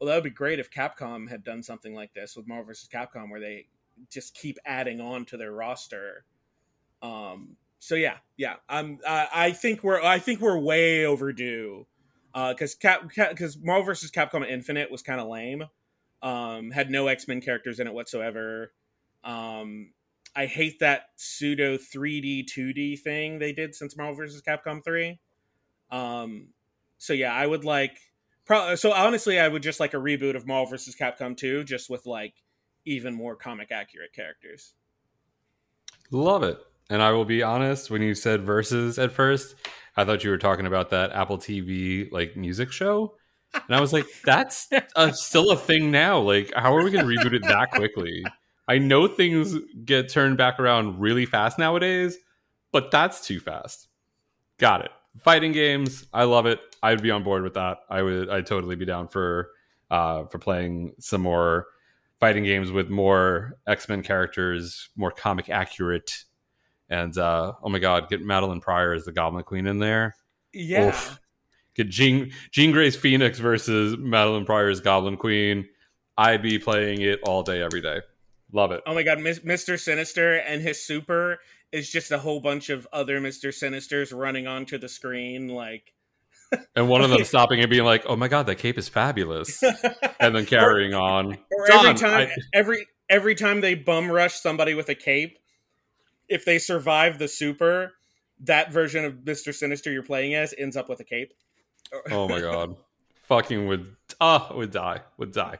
[0.00, 2.88] well, that would be great if Capcom had done something like this with Marvel vs.
[2.88, 3.66] Capcom, where they
[4.10, 6.24] just keep adding on to their roster.
[7.02, 8.98] Um, so yeah, yeah, I'm.
[9.06, 10.02] Uh, I think we're.
[10.02, 11.86] I think we're way overdue.
[12.32, 14.10] Because Cap, because Marvel vs.
[14.10, 15.64] Capcom Infinite was kind of lame.
[16.22, 18.72] Um, had no X Men characters in it whatsoever.
[19.24, 19.92] Um,
[20.36, 24.42] I hate that pseudo 3D 2D thing they did since Marvel vs.
[24.42, 25.18] Capcom 3.
[25.90, 26.48] Um,
[26.98, 27.98] so yeah, I would like.
[28.50, 30.96] Pro- so honestly, I would just like a reboot of Marvel vs.
[30.96, 32.34] Capcom 2, just with like
[32.84, 34.74] even more comic accurate characters.
[36.10, 36.58] Love it.
[36.90, 39.54] And I will be honest, when you said verses at first,
[39.96, 43.14] I thought you were talking about that Apple TV like music show.
[43.54, 46.18] And I was like, that's a, still a thing now.
[46.18, 48.24] Like, how are we going to reboot it that quickly?
[48.66, 52.18] I know things get turned back around really fast nowadays,
[52.72, 53.86] but that's too fast.
[54.58, 54.90] Got it.
[55.18, 56.60] Fighting games, I love it.
[56.82, 57.78] I'd be on board with that.
[57.88, 59.50] I would I'd totally be down for
[59.90, 61.66] uh for playing some more
[62.20, 66.24] fighting games with more X-Men characters, more comic accurate.
[66.88, 70.14] And uh oh my god, get Madelyne Pryor as the Goblin Queen in there.
[70.52, 70.88] Yeah.
[70.88, 71.20] Oof.
[71.74, 75.68] Get Jean Jean Grey's Phoenix versus Madelyne Pryor's Goblin Queen.
[76.16, 78.00] I'd be playing it all day, every day.
[78.52, 78.82] Love it.
[78.86, 79.78] Oh my god, Mr.
[79.78, 81.38] Sinister and his super
[81.72, 83.48] is just a whole bunch of other Mr.
[83.48, 85.92] Sinisters running onto the screen like
[86.76, 89.62] and one of them stopping and being like, "Oh my god, that cape is fabulous,"
[90.20, 91.38] and then carrying or, on.
[91.50, 92.36] Or every time, I...
[92.52, 95.38] every every time they bum rush somebody with a cape,
[96.28, 97.92] if they survive the super,
[98.40, 101.32] that version of Mister Sinister you're playing as ends up with a cape.
[102.10, 102.76] oh my god,
[103.22, 105.58] fucking would ah would die would die.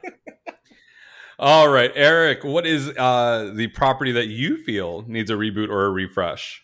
[1.41, 5.85] All right, Eric, what is uh, the property that you feel needs a reboot or
[5.85, 6.63] a refresh?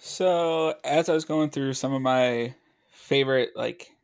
[0.00, 2.56] So, as I was going through some of my
[2.90, 3.94] favorite like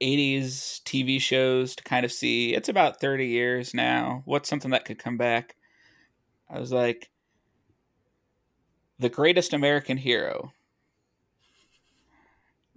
[0.00, 4.22] 80s TV shows to kind of see, it's about 30 years now.
[4.24, 5.54] What's something that could come back?
[6.50, 7.08] I was like,
[8.98, 10.52] The Greatest American Hero.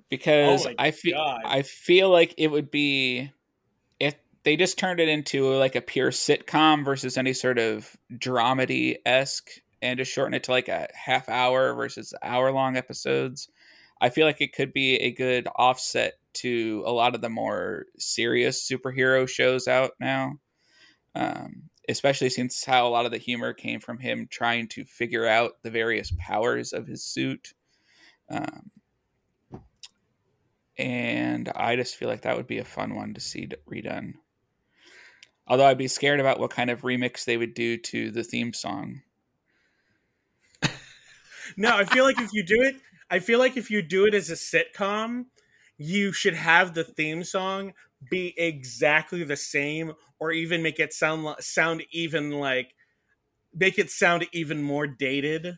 [0.08, 3.32] Because oh I feel I feel like it would be if
[4.44, 9.50] they just turned it into like a pure sitcom versus any sort of dramedy esque
[9.82, 13.50] and just shorten it to like a half hour versus hour long episodes.
[14.00, 17.86] I feel like it could be a good offset to a lot of the more
[17.98, 20.34] serious superhero shows out now.
[21.14, 25.28] Um, especially since how a lot of the humor came from him trying to figure
[25.28, 27.54] out the various powers of his suit.
[28.30, 28.72] Um,
[30.78, 34.14] and I just feel like that would be a fun one to see redone.
[35.52, 38.54] Although I'd be scared about what kind of remix they would do to the theme
[38.54, 39.02] song.
[41.58, 42.78] no, I feel like if you do it,
[43.10, 45.26] I feel like if you do it as a sitcom,
[45.78, 47.74] you should have the theme song
[48.10, 52.74] be exactly the same, or even make it sound sound even like
[53.54, 55.56] make it sound even more dated.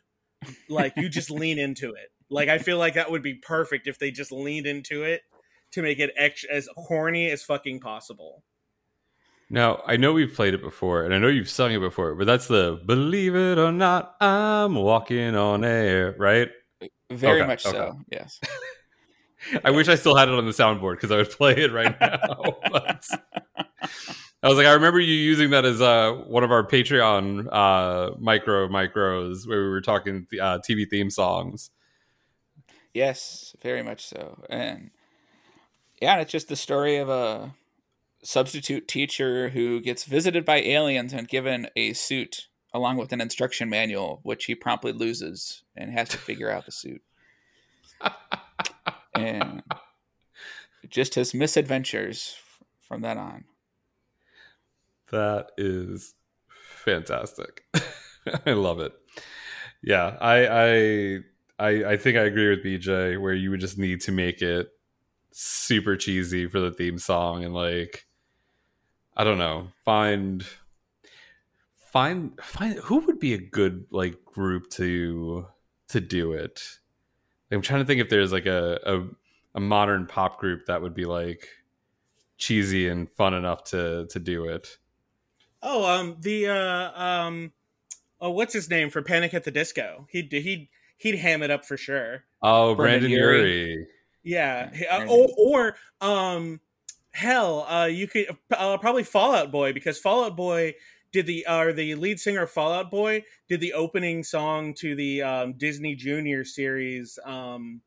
[0.67, 2.09] Like you just lean into it.
[2.31, 5.21] Like I feel like that would be perfect if they just leaned into it
[5.73, 8.43] to make it ex- as horny as fucking possible.
[9.53, 12.25] Now, I know we've played it before and I know you've sung it before, but
[12.25, 16.49] that's the believe it or not, I'm walking on air, right?
[17.11, 17.77] Very okay, much okay.
[17.77, 18.41] so, yes.
[19.63, 21.95] I wish I still had it on the soundboard because I would play it right
[22.01, 22.25] now.
[22.71, 23.05] but
[24.41, 28.15] I was like, I remember you using that as uh, one of our Patreon uh,
[28.17, 31.69] micro micros where we were talking uh, TV theme songs.
[32.91, 34.43] Yes, very much so.
[34.49, 34.89] And
[36.01, 37.53] yeah, it's just the story of a
[38.23, 43.69] substitute teacher who gets visited by aliens and given a suit along with an instruction
[43.69, 47.01] manual, which he promptly loses and has to figure out the suit.
[49.15, 49.61] and
[50.89, 52.37] just his misadventures
[52.81, 53.45] from that on.
[55.11, 56.15] That is
[56.83, 57.63] fantastic.
[58.45, 58.93] I love it.
[59.83, 61.19] Yeah, I, I
[61.59, 64.69] I I think I agree with BJ where you would just need to make it
[65.31, 68.05] super cheesy for the theme song and like
[69.15, 70.45] I don't know, find
[71.75, 75.47] find find who would be a good like group to
[75.89, 76.61] to do it.
[77.51, 79.03] I'm trying to think if there's like a, a
[79.55, 81.47] a modern pop group that would be like
[82.37, 84.77] cheesy and fun enough to to do it.
[85.61, 87.53] Oh, um, the uh, um,
[88.19, 90.07] oh, what's his name for Panic at the Disco?
[90.09, 90.67] He'd he'd
[90.97, 92.23] he'd ham it up for sure.
[92.41, 93.59] Oh, Brandon, Brendon Urie.
[93.59, 93.87] Urie.
[94.23, 96.59] Yeah, uh, or, or um,
[97.13, 100.75] hell, uh, you could uh, probably Fall Out Boy because Fall Out Boy
[101.11, 104.73] did the or uh, the lead singer of Fall Out Boy did the opening song
[104.75, 107.81] to the um, Disney Junior series, um,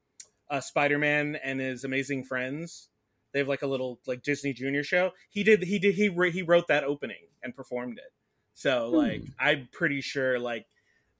[0.48, 2.88] uh, Spider Man and His Amazing Friends.
[3.32, 5.10] They have like a little like Disney Junior show.
[5.28, 8.12] He did he did he he wrote that opening and performed it.
[8.54, 10.66] So like I'm pretty sure like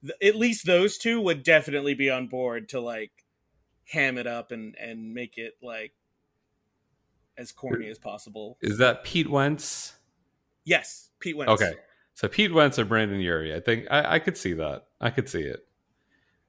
[0.01, 3.11] th- at least those two would definitely be on board to like
[3.91, 5.91] ham it up and and make it like
[7.37, 8.57] as corny as possible.
[8.61, 9.95] Is that Pete Wentz?
[10.65, 11.51] Yes, Pete Wentz.
[11.51, 11.73] Okay,
[12.13, 13.55] so Pete Wentz or Brendon Urie.
[13.55, 14.85] I think I, I could see that.
[14.99, 15.65] I could see it.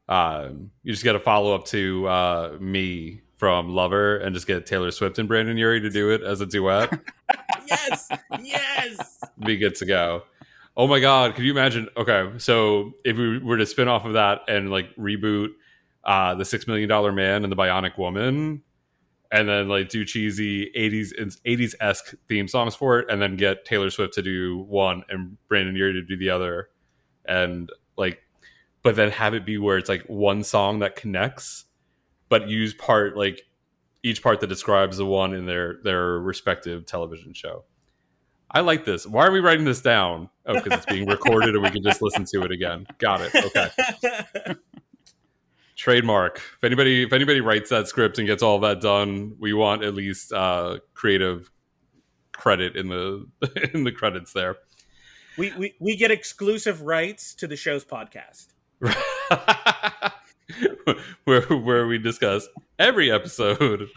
[0.08, 4.66] Um, you just got to follow up to uh, me from Lover and just get
[4.66, 6.90] Taylor Swift and Brendon Urie to do it as a duet.
[7.66, 8.08] yes,
[8.40, 9.20] yes.
[9.38, 10.22] Be good to go.
[10.76, 11.88] Oh my god, could you imagine?
[11.96, 15.48] Okay, so if we were to spin off of that and like reboot
[16.04, 18.62] uh, the Six Million Dollar Man and the Bionic Woman,
[19.30, 21.12] and then like do cheesy eighties
[21.44, 25.36] eighties esque theme songs for it, and then get Taylor Swift to do one and
[25.48, 26.70] Brendon Urie to do the other,
[27.24, 28.22] and like,
[28.82, 31.66] but then have it be where it's like one song that connects,
[32.28, 33.42] but use part like
[34.02, 37.64] each part that describes the one in their their respective television show.
[38.50, 39.06] I like this.
[39.06, 40.30] Why are we writing this down?
[40.46, 42.86] Oh, because it's being recorded and we can just listen to it again.
[42.98, 43.34] Got it.
[43.34, 44.54] Okay.
[45.78, 46.38] Trademark.
[46.38, 49.94] If anybody if anybody writes that script and gets all that done, we want at
[49.94, 51.50] least uh creative
[52.32, 53.26] credit in the
[53.72, 54.56] in the credits there.
[55.38, 58.48] We, we we get exclusive rights to the show's podcast.
[61.24, 62.48] where where we discuss
[62.80, 63.88] every episode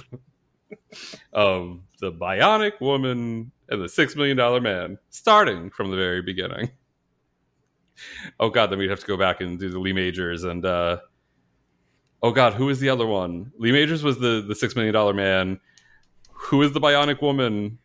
[1.34, 6.70] of the Bionic Woman and the Six Million Dollar Man, starting from the very beginning.
[8.40, 10.98] Oh god, then we'd have to go back and do the Lee Majors and uh
[12.24, 13.52] oh god, who was the other one?
[13.58, 15.60] Lee Majors was the the Six Million Dollar Man.
[16.34, 17.78] Who is the Bionic Woman?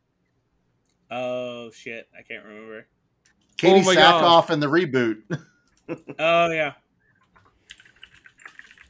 [1.11, 2.87] Oh shit, I can't remember.
[3.59, 5.22] Katee Oh my Sackhoff and the reboot.
[6.18, 6.72] Oh yeah.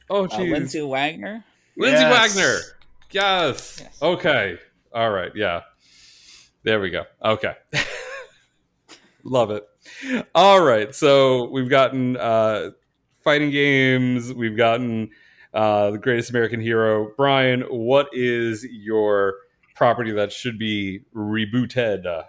[0.09, 0.37] Oh Uh.
[0.39, 1.43] Lindsay Wagner.
[1.77, 2.35] Lindsay Yes.
[2.35, 2.57] Wagner.
[3.11, 3.79] Yes.
[3.83, 4.01] Yes.
[4.01, 4.57] Okay.
[4.93, 5.31] All right.
[5.35, 5.61] Yeah.
[6.63, 7.03] There we go.
[7.23, 7.53] Okay.
[9.23, 9.63] Love it.
[10.33, 10.95] All right.
[10.95, 12.71] So we've gotten uh,
[13.23, 14.33] fighting games.
[14.33, 15.11] We've gotten
[15.57, 17.11] uh, the greatest American hero.
[17.17, 19.33] Brian, what is your
[19.75, 22.05] property that should be rebooted?
[22.05, 22.23] Uh,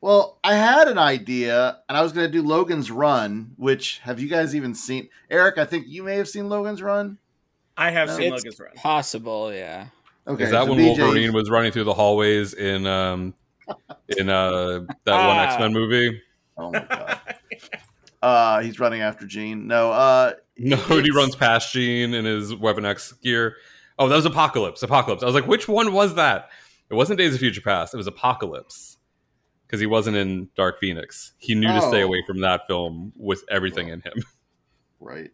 [0.00, 3.52] Well, I had an idea, and I was going to do Logan's Run.
[3.56, 5.08] Which have you guys even seen?
[5.30, 7.18] Eric, I think you may have seen Logan's Run.
[7.76, 8.16] I have No.
[8.16, 8.72] seen It's Logan's Run.
[8.76, 9.86] possible, yeah.
[10.26, 13.34] Okay, is that so when BJ Wolverine was running through the hallways in um,
[14.16, 15.44] in uh, that one Ah.
[15.50, 16.20] X Men movie?
[16.56, 17.18] Oh my god.
[18.24, 19.66] uh, he's running after Jean.
[19.66, 23.56] No, uh, No, he runs past Jean in his Weapon X gear.
[23.98, 24.82] Oh, that was Apocalypse.
[24.82, 25.22] Apocalypse.
[25.22, 26.48] I was like, which one was that?
[26.90, 27.92] It wasn't Days of Future Past.
[27.94, 28.98] It was Apocalypse
[29.66, 31.32] because he wasn't in Dark Phoenix.
[31.38, 32.06] He knew to stay Oh.
[32.06, 34.14] away from that film with everything in him.
[35.00, 35.32] Right.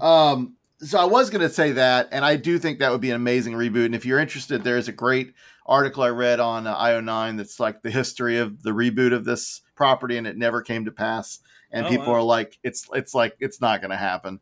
[0.00, 3.10] Um, so I was going to say that, and I do think that would be
[3.10, 3.86] an amazing reboot.
[3.86, 5.34] And if you're interested, there's a great
[5.66, 9.62] article I read on uh, IO9 that's like the history of the reboot of this
[9.74, 11.40] property, and it never came to pass.
[11.72, 12.14] And Oh, people wow.
[12.14, 14.40] are like, it's it's like it's not going to happen.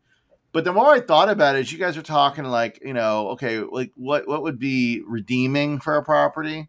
[0.53, 3.29] But the more I thought about it, as you guys are talking, like you know,
[3.31, 6.69] okay, like what what would be redeeming for a property?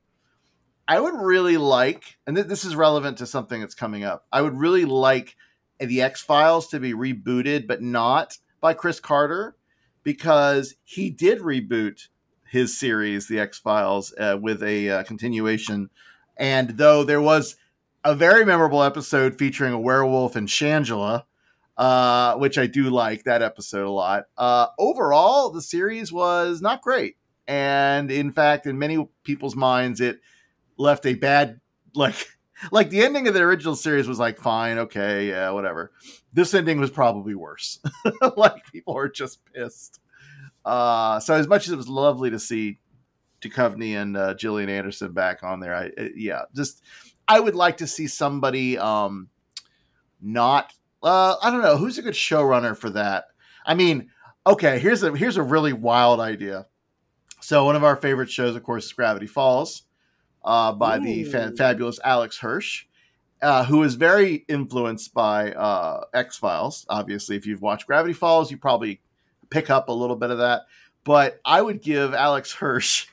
[0.88, 4.26] I would really like, and th- this is relevant to something that's coming up.
[4.32, 5.36] I would really like
[5.80, 9.55] the X Files to be rebooted, but not by Chris Carter,
[10.03, 12.07] because he did reboot
[12.43, 15.89] his series, The X Files, uh, with a uh, continuation.
[16.36, 17.55] And though there was
[18.04, 21.24] a very memorable episode featuring a werewolf and Shangela,
[21.78, 26.82] uh, which I do like that episode a lot, uh, overall, the series was not
[26.82, 27.18] great.
[27.47, 30.20] And in fact, in many people's minds, it
[30.78, 31.60] left a bad,
[31.95, 32.16] like,
[32.72, 35.91] like the ending of the original series was like fine, okay, yeah, whatever.
[36.32, 37.80] This ending was probably worse.
[38.38, 40.00] like people are just pissed.
[40.64, 42.80] Uh, so as much as it was lovely to see
[43.41, 46.84] Duchovny and uh, Gillian Anderson back on there, I yeah, just
[47.30, 49.30] I would like to see somebody um
[50.19, 53.25] not uh I don't know who's a good showrunner for that.
[53.65, 54.09] I mean,
[54.45, 56.65] okay, here's a here's a really wild idea.
[57.39, 59.84] So one of our favorite shows, of course, is Gravity Falls,
[60.43, 62.86] uh, by the fa- fabulous Alex Hirsch,
[63.41, 66.86] uh, who is very influenced by uh, X Files.
[66.89, 68.99] Obviously, if you've watched Gravity Falls, you probably
[69.49, 70.63] pick up a little bit of that.
[71.03, 73.07] But I would give Alex Hirsch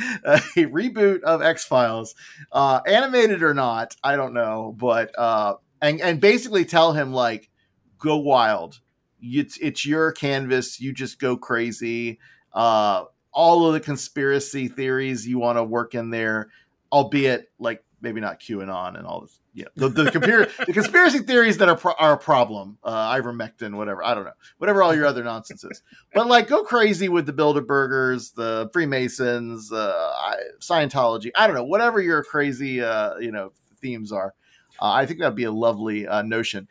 [0.24, 2.14] a reboot of X Files,
[2.52, 7.50] uh, animated or not, I don't know, but uh, and and basically tell him like,
[7.98, 8.80] go wild.
[9.20, 10.80] It's it's your canvas.
[10.80, 12.18] You just go crazy.
[12.52, 16.48] Uh, all of the conspiracy theories you want to work in there,
[16.92, 19.40] albeit like maybe not QAnon and all this.
[19.52, 20.04] Yeah, the, the
[20.66, 22.78] the conspiracy theories that are pro- are a problem.
[22.82, 24.04] Uh, ivermectin, whatever.
[24.04, 24.32] I don't know.
[24.58, 25.82] Whatever all your other nonsense is.
[26.14, 31.30] But like, go crazy with the Bilderbergers, the Freemasons, uh, Scientology.
[31.34, 31.64] I don't know.
[31.64, 34.34] Whatever your crazy, uh, you know, themes are.
[34.80, 36.68] Uh, I think that'd be a lovely uh, notion.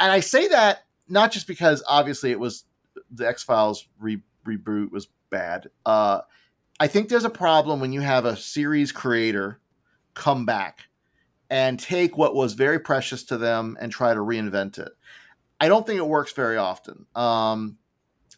[0.00, 2.64] And I say that not just because obviously it was
[3.10, 5.68] the X Files re- reboot was bad.
[5.84, 6.20] Uh,
[6.80, 9.60] I think there's a problem when you have a series creator
[10.14, 10.80] come back
[11.50, 14.92] and take what was very precious to them and try to reinvent it.
[15.60, 17.06] I don't think it works very often.
[17.14, 17.78] Um,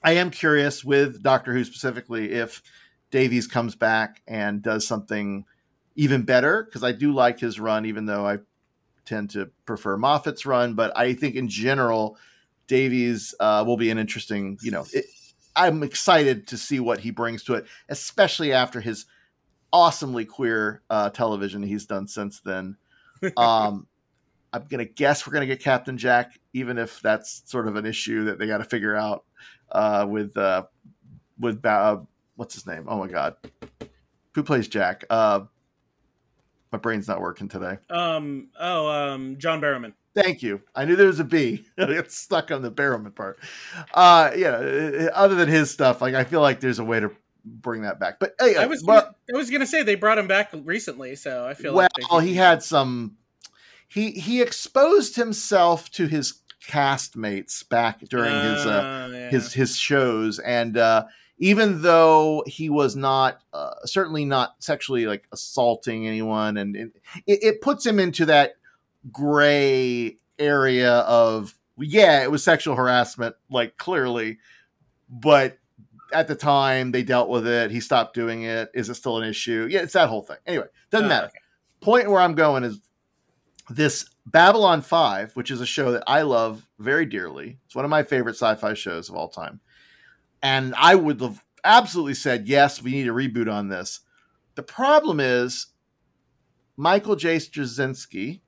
[0.02, 2.62] I am curious with Doctor Who specifically if
[3.10, 5.44] Davies comes back and does something
[5.96, 8.38] even better because I do like his run, even though I
[9.04, 10.74] tend to prefer Moffat's run.
[10.74, 12.18] But I think in general,
[12.66, 14.58] Davies uh, will be an interesting.
[14.60, 15.06] You know, it,
[15.56, 19.06] I'm excited to see what he brings to it, especially after his
[19.74, 22.76] awesomely queer uh, television he's done since then.
[23.36, 23.88] Um,
[24.52, 28.24] I'm gonna guess we're gonna get Captain Jack, even if that's sort of an issue
[28.26, 29.24] that they got to figure out
[29.72, 30.62] uh, with uh,
[31.40, 32.00] with Ba- uh,
[32.36, 32.84] what's his name?
[32.86, 33.34] Oh my god,
[34.36, 35.04] who plays Jack?
[35.10, 35.40] Uh,
[36.70, 37.78] my brain's not working today.
[37.90, 38.48] Um.
[38.58, 38.88] Oh.
[38.88, 39.38] Um.
[39.38, 39.92] John Barrowman.
[40.14, 40.62] Thank you.
[40.76, 41.66] I knew there was a B.
[41.78, 43.40] I got stuck on the Barrowman part.
[43.92, 44.50] Uh, yeah.
[44.50, 47.10] uh, Other than his stuff, like I feel like there's a way to
[47.44, 48.18] bring that back.
[48.18, 48.82] But hey, I was.
[48.82, 51.88] but- Gonna, I was gonna say they brought him back recently, so I feel well,
[52.00, 53.16] like they, he had some.
[53.88, 59.30] He he exposed himself to his castmates back during his uh, Ah, yeah.
[59.30, 61.04] his his shows, and uh,
[61.38, 66.92] even though he was not uh, certainly not sexually like assaulting anyone, and, and
[67.26, 68.54] it, it puts him into that
[69.12, 74.38] gray area of yeah, it was sexual harassment, like clearly,
[75.08, 75.58] but
[76.14, 77.70] at the time they dealt with it.
[77.70, 78.70] He stopped doing it.
[78.72, 79.66] Is it still an issue?
[79.70, 80.36] Yeah, it's that whole thing.
[80.46, 81.30] Anyway, doesn't Oh, matter.
[81.80, 82.80] Point where I'm going is
[83.68, 87.58] this Babylon 5, which is a show that I love very dearly.
[87.66, 89.60] It's one of my favorite sci fi shows of all time.
[90.42, 94.00] And I would have absolutely said, yes, we need a reboot on this.
[94.54, 95.66] The problem is
[96.76, 97.36] Michael J.
[97.36, 98.40] Straczynski,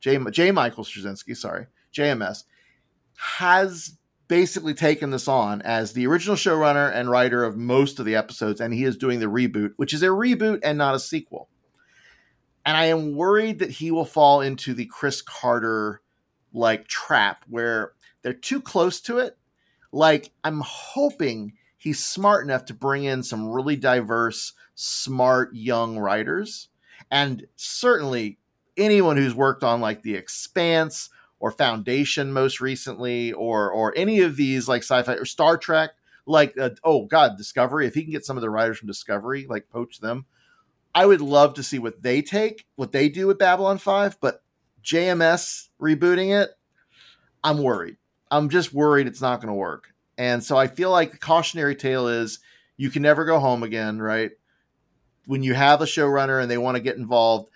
[0.00, 0.18] J.
[0.30, 0.50] J.
[0.52, 2.44] Michael Straczynski, sorry, JMS,
[3.16, 3.96] has
[4.30, 8.60] basically taken this on as the original showrunner and writer of most of the episodes,
[8.60, 11.48] and he is doing the reboot, which is a reboot and not a sequel.
[12.64, 16.00] And I am worried that he will fall into the Chris Carter
[16.52, 19.36] like trap where they're too close to it.
[19.90, 26.68] Like, I'm hoping he's smart enough to bring in some really diverse, smart young writers.
[27.10, 28.38] And certainly
[28.76, 31.10] anyone who's worked on like The Expanse
[31.40, 35.90] or Foundation most recently, or or any of these like sci-fi or Star Trek,
[36.26, 37.86] like uh, oh god, Discovery.
[37.86, 40.26] If he can get some of the writers from Discovery, like poach them,
[40.94, 44.20] I would love to see what they take, what they do with Babylon Five.
[44.20, 44.42] But
[44.84, 46.50] JMS rebooting it,
[47.42, 47.96] I'm worried.
[48.30, 49.92] I'm just worried it's not going to work.
[50.16, 52.40] And so I feel like the cautionary tale is
[52.76, 54.32] you can never go home again, right?
[55.26, 57.50] When you have a showrunner and they want to get involved,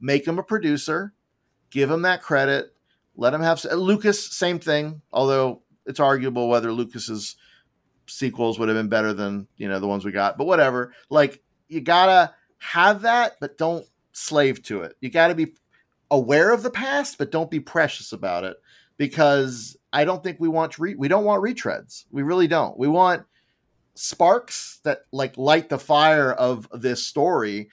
[0.00, 1.12] make them a producer,
[1.70, 2.74] give them that credit,
[3.16, 4.24] let him have Lucas.
[4.36, 7.36] Same thing, although it's arguable whether Lucas's
[8.06, 10.38] sequels would have been better than you know the ones we got.
[10.38, 10.92] But whatever.
[11.08, 14.96] Like you gotta have that, but don't slave to it.
[15.00, 15.54] You gotta be
[16.10, 18.56] aware of the past, but don't be precious about it
[18.96, 22.04] because I don't think we want re- we don't want retreads.
[22.10, 22.78] We really don't.
[22.78, 23.24] We want
[23.94, 27.68] sparks that like light the fire of this story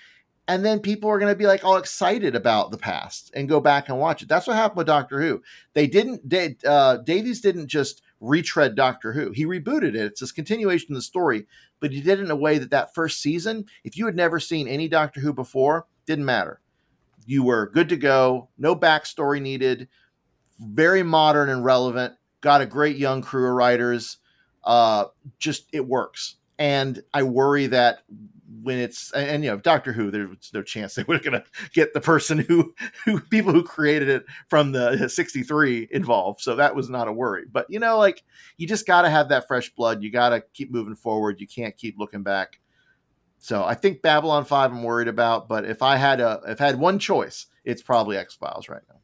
[0.48, 3.60] and then people are going to be like all excited about the past and go
[3.60, 4.30] back and watch it.
[4.30, 5.42] That's what happened with Doctor Who.
[5.74, 6.28] They didn't.
[6.28, 9.32] They, uh, Davies didn't just retread Doctor Who.
[9.32, 9.96] He rebooted it.
[9.96, 11.48] It's this continuation of the story,
[11.80, 14.40] but he did it in a way that that first season, if you had never
[14.40, 16.62] seen any Doctor Who before, didn't matter.
[17.26, 18.50] You were good to go.
[18.58, 19.90] No backstory needed.
[20.60, 22.16] Very modern and relevant.
[22.40, 24.18] Got a great young crew of writers.
[24.64, 25.06] Uh,
[25.38, 26.36] just it works.
[26.58, 28.00] And I worry that
[28.68, 31.44] when it's and, and, you know Doctor Who, there's no chance they were going to
[31.74, 36.42] get the person who who people who created it from the '63 involved.
[36.42, 37.46] So that was not a worry.
[37.50, 38.24] But you know, like
[38.58, 40.04] you just got to have that fresh blood.
[40.04, 41.40] You got to keep moving forward.
[41.40, 42.60] You can't keep looking back.
[43.38, 45.48] So I think Babylon Five I'm worried about.
[45.48, 48.84] But if I had a if I had one choice, it's probably X Files right
[48.90, 49.00] now.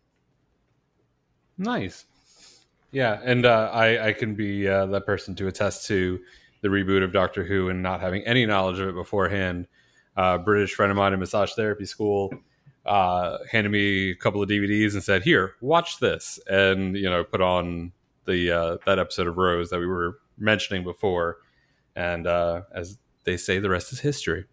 [1.58, 2.06] Nice.
[2.92, 6.20] Yeah, and uh, I I can be uh, that person to attest to
[6.64, 9.68] the reboot of Doctor Who and not having any knowledge of it beforehand.
[10.16, 12.34] Uh, British friend of mine in massage therapy school
[12.86, 17.24] uh, handed me a couple of DVDs and said, "Here, watch this," and you know,
[17.24, 17.92] put on
[18.26, 21.38] the uh, that episode of Rose that we were mentioning before,
[21.96, 24.46] and uh, as they say, the rest is history.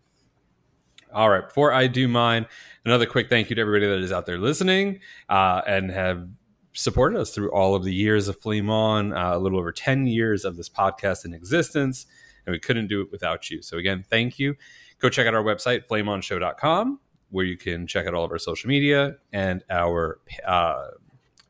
[1.12, 1.46] All right.
[1.46, 2.46] Before I do mine,
[2.84, 6.28] another quick thank you to everybody that is out there listening uh, and have
[6.73, 10.07] supported us through all of the years of Flame On, uh, a little over 10
[10.07, 12.07] years of this podcast in existence.
[12.47, 13.62] And we couldn't do it without you.
[13.62, 14.55] So, again, thank you.
[14.99, 17.01] Go check out our website, flameonshow.com,
[17.31, 20.89] where you can check out all of our social media and our uh,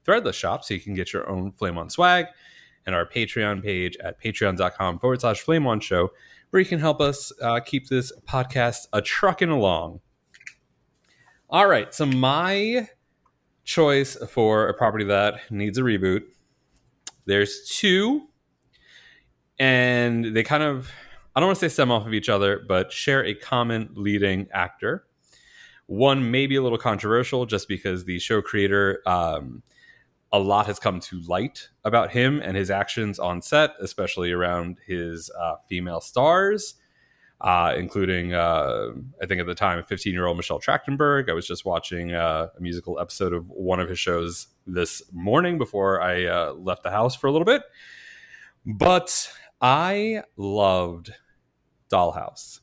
[0.05, 2.27] threadless shop so you can get your own Flame On swag
[2.87, 6.11] and our Patreon page at patreon.com forward slash flame on show,
[6.51, 10.01] where you can help us uh, keep this podcast a trucking along.
[11.49, 11.93] All right.
[11.93, 12.89] So, my
[13.71, 16.23] choice for a property that needs a reboot,
[17.27, 18.27] there's two,
[19.61, 20.91] and they kind of,
[21.37, 24.49] I don't want to say stem off of each other, but share a common leading
[24.53, 25.05] actor.
[25.87, 29.63] One may be a little controversial just because the show creator, um,
[30.33, 34.79] a lot has come to light about him and his actions on set, especially around
[34.85, 36.75] his uh, female stars,
[37.41, 38.89] uh, including, uh,
[39.23, 41.31] I think at the time, 15 year old Michelle Trachtenberg.
[41.31, 45.57] I was just watching uh, a musical episode of one of his shows this morning
[45.57, 47.63] before I uh, left the house for a little bit.
[48.67, 51.13] But I loved
[51.91, 52.61] Dollhouse.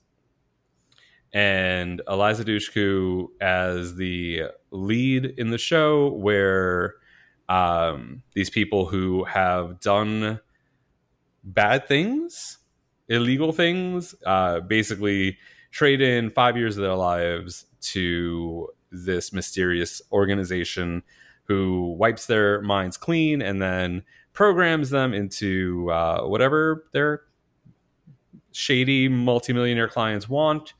[1.33, 6.95] And Eliza Dushku as the lead in the show, where
[7.49, 10.39] um, these people who have done
[11.43, 12.59] bad things,
[13.09, 15.37] illegal things, uh, basically
[15.71, 21.03] trade in five years of their lives to this mysterious organization
[21.43, 24.03] who wipes their minds clean and then
[24.33, 27.21] programs them into uh, whatever their
[28.51, 30.73] shady multimillionaire clients want.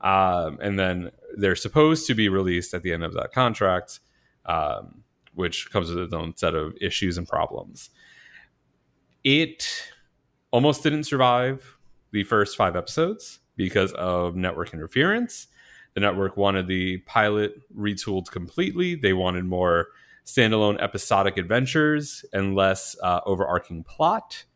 [0.00, 4.00] Um, and then they're supposed to be released at the end of that contract.
[4.44, 5.02] Um,
[5.36, 7.90] which comes with its own set of issues and problems.
[9.22, 9.92] It
[10.56, 11.76] almost didn't survive
[12.12, 15.48] the first five episodes because of network interference.
[15.92, 18.94] The network wanted the pilot retooled completely.
[18.94, 19.88] They wanted more
[20.24, 24.46] standalone episodic adventures and less uh, overarching plot,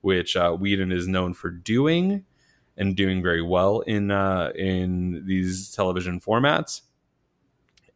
[0.00, 2.24] which uh, Whedon is known for doing
[2.78, 6.80] and doing very well in uh, in these television formats.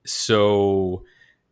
[0.04, 1.02] So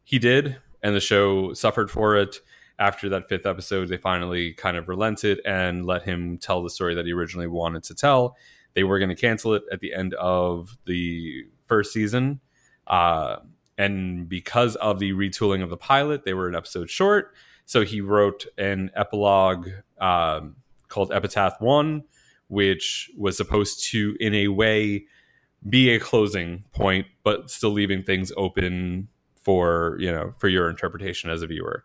[0.05, 2.43] he did and the show suffered for it.
[2.79, 6.95] After that fifth episode, they finally kind of relented and let him tell the story
[6.95, 8.37] that he originally wanted to tell.
[8.75, 12.41] They were going to cancel it at the end of the first season.
[12.87, 13.37] Uh,
[13.79, 17.35] and because of the retooling of the pilot, they were an episode short.
[17.67, 19.69] So he wrote an epilogue
[20.01, 20.57] um,
[20.89, 22.05] called Epitaph One,
[22.49, 25.07] which was supposed to, in a way,
[25.69, 29.09] be a closing point, but still leaving things open
[29.43, 31.85] for you know for your interpretation as a viewer.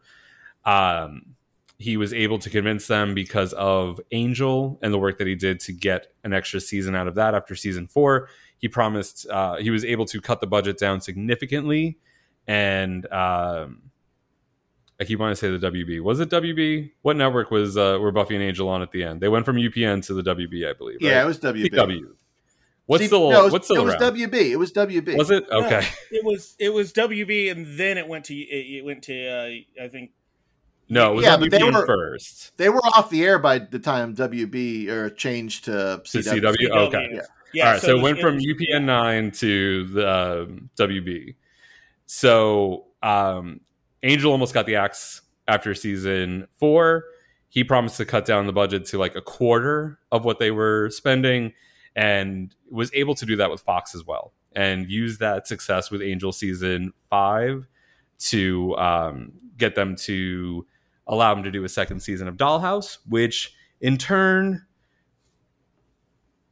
[0.67, 1.35] Um,
[1.79, 5.59] he was able to convince them because of Angel and the work that he did
[5.61, 8.29] to get an extra season out of that after season four.
[8.57, 11.99] He promised uh, he was able to cut the budget down significantly,
[12.47, 13.83] and um,
[14.99, 16.01] I keep wanting to say the WB.
[16.01, 16.91] Was it WB?
[17.03, 19.21] What network was uh, were Buffy and Angel on at the end?
[19.21, 20.97] They went from UPN to the WB, I believe.
[20.99, 21.23] Yeah, right?
[21.23, 21.69] it was WB.
[21.71, 22.01] CW.
[22.87, 24.15] What's See, still no, it was, what's still it was around?
[24.15, 24.33] WB.
[24.33, 25.17] It was WB.
[25.17, 25.85] Was it okay?
[26.09, 29.83] It was it was WB, and then it went to it, it went to uh,
[29.83, 30.11] I think
[30.89, 32.55] No, it was Yeah, on but they were- first.
[32.57, 36.41] They were off the air by the time WB or changed to To CW.
[36.41, 36.69] CW?
[36.87, 37.09] Okay.
[37.13, 37.21] Yeah.
[37.53, 40.09] Yeah, All right, so, so it it went from UPN nine to the
[40.43, 41.35] um, WB.
[42.05, 43.61] So um,
[44.03, 47.05] Angel almost got the axe after season four.
[47.49, 50.89] He promised to cut down the budget to like a quarter of what they were
[50.91, 51.53] spending,
[51.95, 56.01] and was able to do that with Fox as well, and use that success with
[56.01, 57.65] Angel season five
[58.19, 60.65] to um, get them to
[61.07, 64.65] allow him to do a second season of Dollhouse, which in turn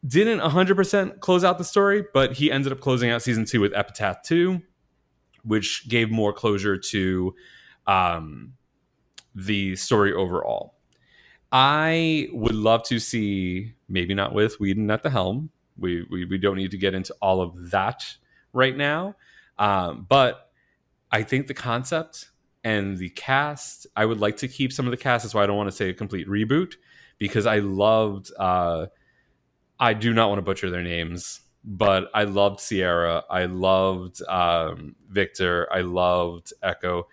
[0.06, 3.74] didn't 100% close out the story, but he ended up closing out season two with
[3.74, 4.62] Epitaph 2,
[5.44, 7.34] which gave more closure to
[7.88, 8.54] um,
[9.34, 10.76] the story overall.
[11.52, 15.50] I would love to see, maybe not with Whedon at the helm.
[15.78, 18.04] We, we, we don't need to get into all of that
[18.54, 19.16] right now.
[19.58, 20.50] Um, but
[21.12, 22.32] I think the concept
[22.66, 25.24] and the cast, I would like to keep some of the cast.
[25.24, 26.74] That's why I don't want to say a complete reboot
[27.20, 28.32] because I loved.
[28.38, 28.88] Uh,
[29.80, 33.24] I do not want to butcher their names, but I loved Sierra.
[33.30, 35.72] I loved um, Victor.
[35.72, 37.08] I loved Echo.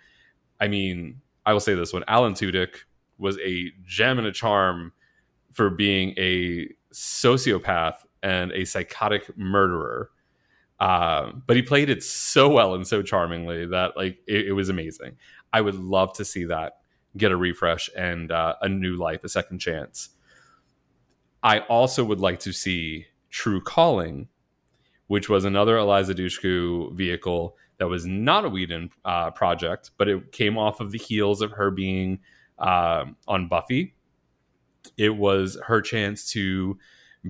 [0.59, 2.75] I mean, I will say this: when Alan Tudyk
[3.19, 4.91] was a gem and a charm
[5.51, 10.09] for being a sociopath and a psychotic murderer,
[10.79, 14.69] um, but he played it so well and so charmingly that like it, it was
[14.69, 15.15] amazing.
[15.53, 16.79] I would love to see that
[17.15, 20.09] get a refresh and uh, a new life, a second chance.
[21.41, 24.27] I also would like to see True Calling
[25.07, 30.31] which was another Eliza Dushku vehicle that was not a Whedon uh, project, but it
[30.31, 32.19] came off of the heels of her being
[32.59, 33.95] uh, on Buffy.
[34.97, 36.77] It was her chance to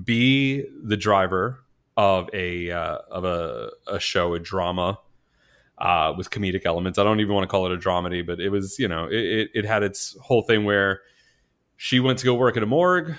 [0.03, 1.63] be the driver
[1.95, 4.99] of a uh, of a, a show, a drama
[5.83, 6.97] uh, with comedic elements.
[6.97, 9.49] I don't even want to call it a dramedy, but it was you know it,
[9.53, 11.01] it, had its whole thing where
[11.75, 13.15] she went to go work at a morgue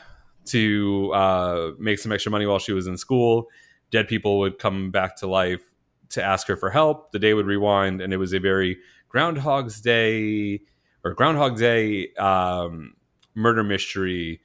[0.47, 3.49] to uh, make some extra money while she was in school.
[3.91, 5.61] Dead people would come back to life
[6.09, 7.13] to ask her for help.
[7.13, 8.79] The day would rewind, and it was a very
[9.11, 10.63] Groundhog's Day
[11.05, 12.95] or Groundhog Day um,
[13.35, 14.41] murder mystery.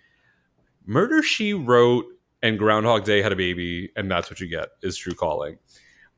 [0.86, 2.06] Murder She Wrote
[2.44, 5.58] and Groundhog Day had a baby, and that's what you get is True Calling.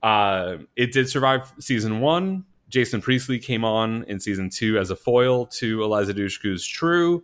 [0.01, 2.45] Uh, it did survive season one.
[2.69, 7.23] Jason Priestley came on in season two as a foil to Eliza Dushku's True,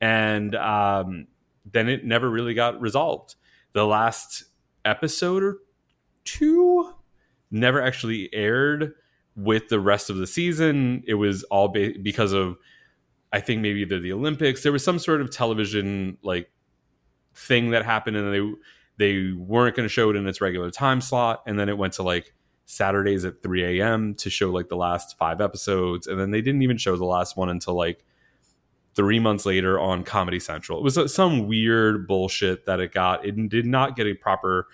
[0.00, 1.28] and um,
[1.70, 3.36] then it never really got resolved.
[3.72, 4.44] The last
[4.84, 5.58] episode or
[6.24, 6.92] two
[7.50, 8.94] never actually aired
[9.36, 11.02] with the rest of the season.
[11.06, 12.56] It was all because of,
[13.32, 14.62] I think maybe the Olympics.
[14.62, 16.50] There was some sort of television like
[17.34, 18.52] thing that happened, and they
[19.00, 21.94] they weren't going to show it in its regular time slot, and then it went
[21.94, 22.34] to like
[22.66, 24.14] Saturdays at 3 a.m.
[24.16, 27.34] to show like the last five episodes, and then they didn't even show the last
[27.34, 28.04] one until like
[28.94, 30.78] three months later on Comedy Central.
[30.78, 33.24] It was uh, some weird bullshit that it got.
[33.24, 34.66] It did not get a proper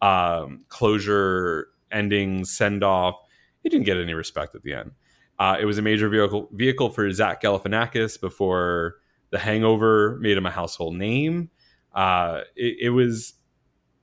[0.00, 3.16] um, closure, ending, send off.
[3.62, 4.92] It didn't get any respect at the end.
[5.38, 8.94] Uh, it was a major vehicle vehicle for Zach Galifianakis before
[9.28, 11.50] The Hangover made him a household name.
[11.94, 13.34] Uh, it, it, was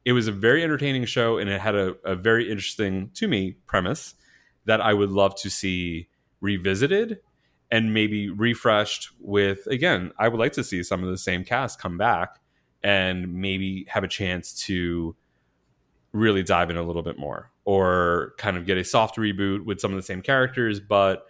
[0.05, 3.55] it was a very entertaining show, and it had a, a very interesting to me
[3.65, 4.15] premise
[4.65, 6.09] that I would love to see
[6.41, 7.19] revisited
[7.71, 11.79] and maybe refreshed with again i would like to see some of the same cast
[11.79, 12.39] come back
[12.83, 15.15] and maybe have a chance to
[16.11, 19.79] really dive in a little bit more or kind of get a soft reboot with
[19.79, 21.25] some of the same characters but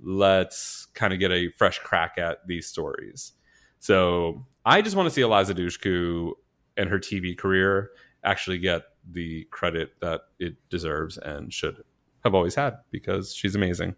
[0.00, 3.32] let's kind of get a fresh crack at these stories.
[3.78, 6.30] So i just want to see eliza dushku
[6.76, 7.90] and her tv career
[8.24, 11.82] actually get the credit that it deserves and should
[12.24, 13.94] have always had because she's amazing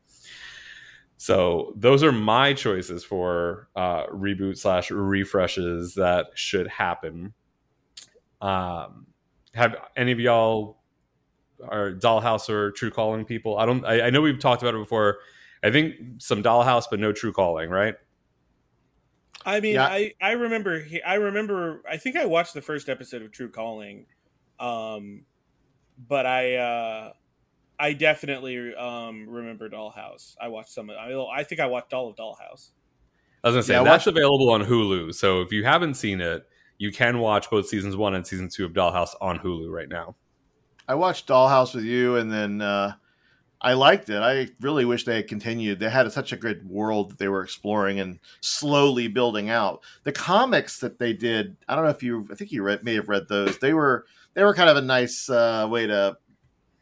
[1.17, 7.33] so those are my choices for uh, reboot slash refreshes that should happen.
[8.41, 9.07] Um,
[9.55, 10.83] have any of y'all
[11.67, 13.57] are Dollhouse or True Calling people?
[13.57, 13.85] I don't.
[13.85, 15.19] I, I know we've talked about it before.
[15.63, 17.95] I think some Dollhouse, but no True Calling, right?
[19.47, 19.87] I mean, yeah.
[19.87, 24.07] I I remember I remember I think I watched the first episode of True Calling,
[24.61, 25.25] um,
[26.09, 27.13] but I uh,
[27.79, 30.37] I definitely um, remember Dollhouse.
[30.41, 30.91] I watched some.
[30.91, 32.71] Of, I, I think I watched all of Dollhouse.
[33.43, 35.15] I was gonna say yeah, that's watched- available on Hulu.
[35.15, 36.47] So if you haven't seen it,
[36.79, 40.17] you can watch both seasons one and season two of Dollhouse on Hulu right now.
[40.89, 42.95] I watched Dollhouse with you, and then uh,
[43.61, 44.19] I liked it.
[44.19, 45.81] I really wish they had continued.
[45.81, 49.83] They had such a good world that they were exploring and slowly building out.
[50.03, 52.95] The comics that they did, I don't know if you, I think you read, may
[52.95, 53.59] have read those.
[53.59, 54.05] They were
[54.35, 56.17] they were kind of a nice uh, way to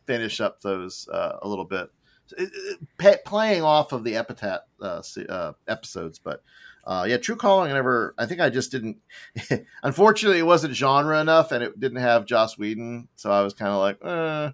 [0.07, 1.91] finish up those uh, a little bit,
[2.37, 2.51] it,
[2.99, 6.19] it, playing off of the epitaph uh, uh, episodes.
[6.19, 6.43] But
[6.85, 7.71] uh, yeah, True Calling.
[7.71, 8.15] I never.
[8.19, 8.99] I think I just didn't.
[9.83, 13.71] unfortunately, it wasn't genre enough, and it didn't have Joss Whedon, so I was kind
[13.71, 14.53] of like, eh.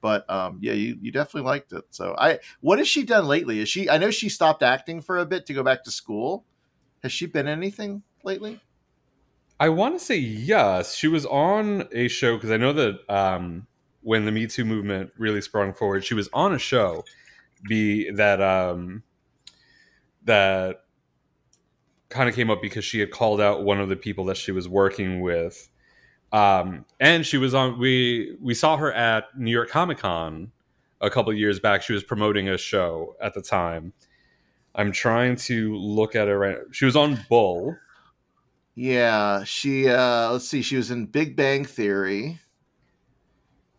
[0.00, 1.84] But um, yeah, you, you definitely liked it.
[1.90, 3.60] So I, what has she done lately?
[3.60, 3.88] Is she?
[3.88, 6.44] I know she stopped acting for a bit to go back to school.
[7.04, 8.60] Has she been anything lately?
[9.62, 10.96] I want to say yes.
[10.96, 13.68] She was on a show because I know that um,
[14.00, 17.04] when the Me Too movement really sprung forward, she was on a show
[17.68, 19.04] be that um
[20.24, 20.80] that
[22.08, 24.50] kind of came up because she had called out one of the people that she
[24.50, 25.70] was working with.
[26.32, 30.50] Um, and she was on we we saw her at New York Comic Con
[31.00, 31.82] a couple years back.
[31.82, 33.92] She was promoting a show at the time.
[34.74, 36.58] I'm trying to look at her right.
[36.72, 37.76] She was on Bull.
[38.74, 42.40] Yeah, she uh let's see, she was in Big Bang Theory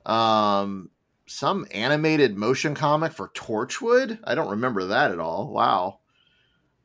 [0.05, 0.89] um
[1.25, 4.19] some animated motion comic for Torchwood.
[4.23, 5.51] I don't remember that at all.
[5.51, 5.99] Wow.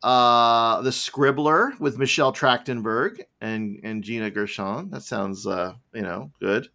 [0.02, 4.90] Uh The Scribbler with Michelle Trachtenberg and and Gina Gershon.
[4.90, 6.68] That sounds uh, you know, good.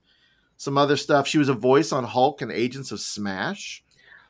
[0.57, 1.27] Some other stuff.
[1.27, 3.83] She was a voice on Hulk and Agents of Smash.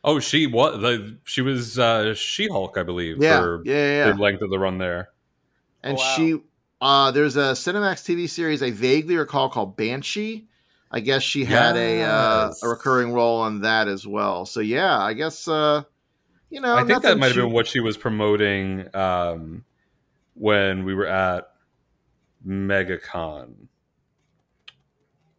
[0.06, 4.12] Oh, she what the she was uh She Hulk, I believe, yeah, for yeah, yeah,
[4.12, 5.10] the length of the run there.
[5.82, 6.14] And oh, wow.
[6.16, 6.40] she
[6.84, 10.48] uh there's a Cinemax TV series I vaguely recall called Banshee
[10.94, 11.76] I guess she had yes.
[11.76, 14.46] a uh, a recurring role on that as well.
[14.46, 15.84] So yeah, I guess uh,
[16.52, 16.76] you know.
[16.76, 17.40] I think that might she...
[17.40, 19.66] have been what she was promoting um,
[20.36, 21.52] when we were at
[22.48, 23.56] MegaCon.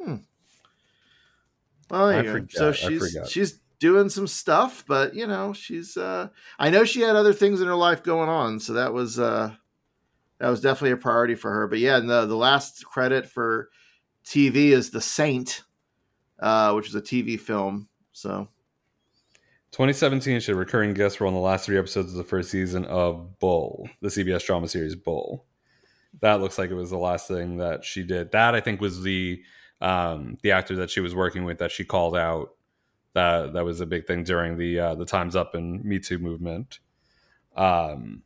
[0.02, 0.16] Hmm.
[1.88, 2.32] Well, I you go.
[2.32, 6.84] forgot, So I she's she's doing some stuff, but you know, she's uh I know
[6.84, 9.54] she had other things in her life going on, so that was uh
[10.44, 11.66] that was definitely a priority for her.
[11.66, 13.70] But yeah, no, the last credit for
[14.26, 15.62] TV is The Saint,
[16.38, 17.88] uh, which is a TV film.
[18.12, 18.48] So
[19.70, 22.50] 2017, she had a recurring guest role in the last three episodes of the first
[22.50, 25.46] season of Bull, the CBS drama series Bull.
[26.20, 28.30] That looks like it was the last thing that she did.
[28.32, 29.42] That I think was the
[29.80, 32.50] um, the actor that she was working with that she called out.
[33.14, 36.18] That that was a big thing during the uh, the Times Up and Me Too
[36.18, 36.80] movement.
[37.56, 38.24] Um,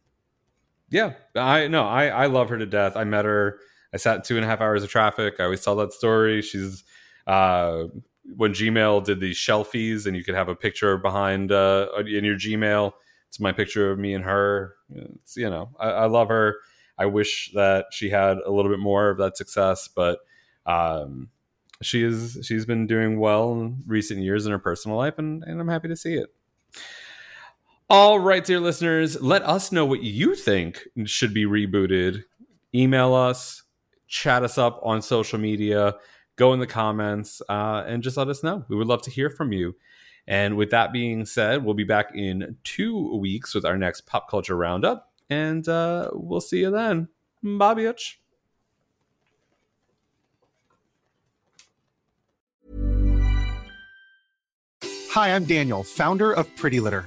[0.90, 1.86] yeah, I know.
[1.86, 2.96] I I love her to death.
[2.96, 3.58] I met her.
[3.92, 5.34] I sat two and a half hours of traffic.
[5.38, 6.42] I always tell that story.
[6.42, 6.84] She's
[7.26, 7.84] uh,
[8.36, 12.36] when Gmail did these shelfies, and you could have a picture behind uh, in your
[12.36, 12.92] Gmail.
[13.28, 14.74] It's my picture of me and her.
[14.90, 16.56] It's, you know, I, I love her.
[16.98, 20.18] I wish that she had a little bit more of that success, but
[20.66, 21.28] um,
[21.82, 25.60] she is she's been doing well in recent years in her personal life, and, and
[25.60, 26.34] I'm happy to see it.
[27.90, 32.22] All right, dear listeners, let us know what you think should be rebooted.
[32.74, 33.62] Email us,
[34.06, 35.94] chat us up on social media,
[36.36, 38.62] go in the comments, uh, and just let us know.
[38.68, 39.74] We would love to hear from you.
[40.26, 44.28] And with that being said, we'll be back in two weeks with our next pop
[44.28, 47.08] culture roundup, and uh, we'll see you then.
[47.42, 48.16] Bye, bitch.
[55.12, 57.06] Hi, I'm Daniel, founder of Pretty Litter.